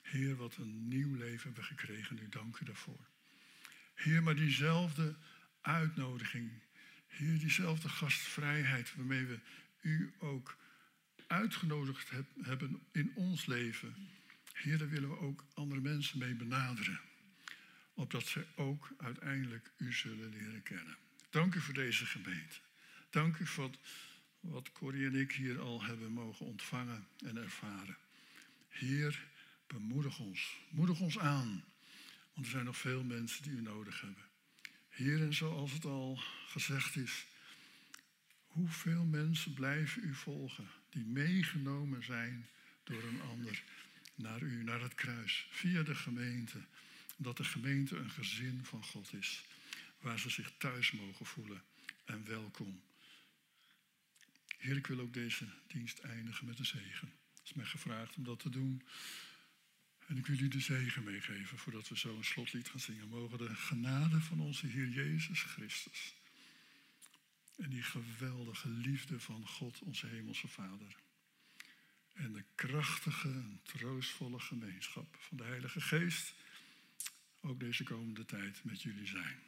Heer, 0.03 0.37
wat 0.37 0.57
een 0.57 0.89
nieuw 0.89 1.15
leven 1.15 1.43
hebben 1.43 1.63
we 1.63 1.69
gekregen. 1.69 2.19
U 2.19 2.29
dank 2.29 2.59
u 2.59 2.65
daarvoor. 2.65 3.07
Heer, 3.95 4.23
maar 4.23 4.37
diezelfde 4.37 5.17
uitnodiging, 5.61 6.51
Heer, 7.07 7.39
diezelfde 7.39 7.89
gastvrijheid 7.89 8.95
waarmee 8.95 9.25
we 9.25 9.39
u 9.81 10.15
ook 10.19 10.57
uitgenodigd 11.27 12.11
hebben 12.43 12.83
in 12.93 13.13
ons 13.15 13.47
leven. 13.47 13.95
Hier 14.63 14.79
daar 14.79 14.89
willen 14.89 15.11
we 15.11 15.19
ook 15.19 15.45
andere 15.55 15.81
mensen 15.81 16.19
mee 16.19 16.35
benaderen. 16.35 17.01
Opdat 17.95 18.27
ze 18.27 18.47
ook 18.55 18.89
uiteindelijk 18.99 19.71
u 19.77 19.93
zullen 19.93 20.29
leren 20.29 20.63
kennen. 20.63 20.97
Dank 21.31 21.55
u 21.55 21.61
voor 21.61 21.75
deze 21.75 22.07
gemeente. 22.07 22.57
Dank 23.11 23.39
u 23.39 23.47
voor 23.47 23.71
wat 24.51 24.73
Corrie 24.73 25.07
en 25.07 25.15
ik 25.15 25.33
hier 25.33 25.61
al 25.61 25.83
hebben 25.83 26.13
mogen 26.13 26.47
ontvangen 26.47 27.07
en 27.19 27.37
ervaren. 27.37 27.97
Heer, 28.69 29.27
bemoedig 29.67 30.19
ons. 30.19 30.57
Moedig 30.71 31.01
ons 31.01 31.19
aan. 31.19 31.65
Want 32.33 32.47
er 32.47 32.53
zijn 32.53 32.65
nog 32.65 32.77
veel 32.77 33.05
mensen 33.05 33.43
die 33.43 33.53
u 33.53 33.61
nodig 33.61 34.01
hebben. 34.01 34.23
Heer, 34.89 35.23
en 35.23 35.35
zoals 35.35 35.73
het 35.73 35.85
al 35.85 36.19
gezegd 36.47 36.97
is, 36.97 37.27
hoeveel 38.47 39.05
mensen 39.05 39.55
blijven 39.55 40.05
u 40.05 40.15
volgen 40.15 40.69
die 40.91 41.05
meegenomen 41.05 42.05
zijn 42.05 42.47
door 42.85 43.03
een 43.03 43.21
ander 43.21 43.63
naar 44.15 44.43
u, 44.43 44.63
naar 44.63 44.81
het 44.81 44.95
kruis, 44.95 45.47
via 45.51 45.83
de 45.83 45.95
gemeente. 45.95 46.59
Dat 47.17 47.37
de 47.37 47.45
gemeente 47.45 47.97
een 47.97 48.11
gezin 48.11 48.65
van 48.65 48.85
God 48.85 49.13
is, 49.13 49.45
waar 50.01 50.19
ze 50.19 50.31
zich 50.31 50.53
thuis 50.59 50.93
mogen 50.93 51.27
voelen 51.27 51.63
en 52.05 52.25
welkom. 52.25 52.83
Heer, 54.65 54.77
ik 54.77 54.87
wil 54.87 55.01
ook 55.01 55.13
deze 55.13 55.47
dienst 55.67 55.99
eindigen 55.99 56.47
met 56.47 56.59
een 56.59 56.67
zegen. 56.67 57.13
Het 57.35 57.45
is 57.45 57.53
mij 57.53 57.65
gevraagd 57.65 58.17
om 58.17 58.25
dat 58.25 58.39
te 58.39 58.51
doen. 58.51 58.83
En 60.07 60.17
ik 60.17 60.27
wil 60.27 60.39
u 60.39 60.49
de 60.49 60.61
zegen 60.61 61.05
meegeven 61.05 61.59
voordat 61.59 61.89
we 61.89 61.99
zo 61.99 62.17
een 62.17 62.25
slotlied 62.25 62.69
gaan 62.69 62.81
zingen. 62.81 63.09
Mogen 63.09 63.39
de 63.39 63.55
genade 63.55 64.21
van 64.21 64.41
onze 64.41 64.67
Heer 64.67 64.89
Jezus 64.89 65.43
Christus 65.43 66.15
en 67.57 67.71
die 67.71 67.83
geweldige 67.83 68.69
liefde 68.69 69.21
van 69.21 69.47
God, 69.47 69.79
onze 69.79 70.07
Hemelse 70.07 70.49
Vader. 70.49 70.97
En 72.13 72.33
de 72.33 72.45
krachtige 72.55 73.29
en 73.29 73.61
troostvolle 73.63 74.41
gemeenschap 74.41 75.17
van 75.19 75.37
de 75.37 75.45
Heilige 75.45 75.81
Geest 75.81 76.35
ook 77.41 77.61
deze 77.61 77.85
komende 77.85 78.25
tijd 78.25 78.65
met 78.65 78.83
jullie 78.83 79.07
zijn. 79.07 79.43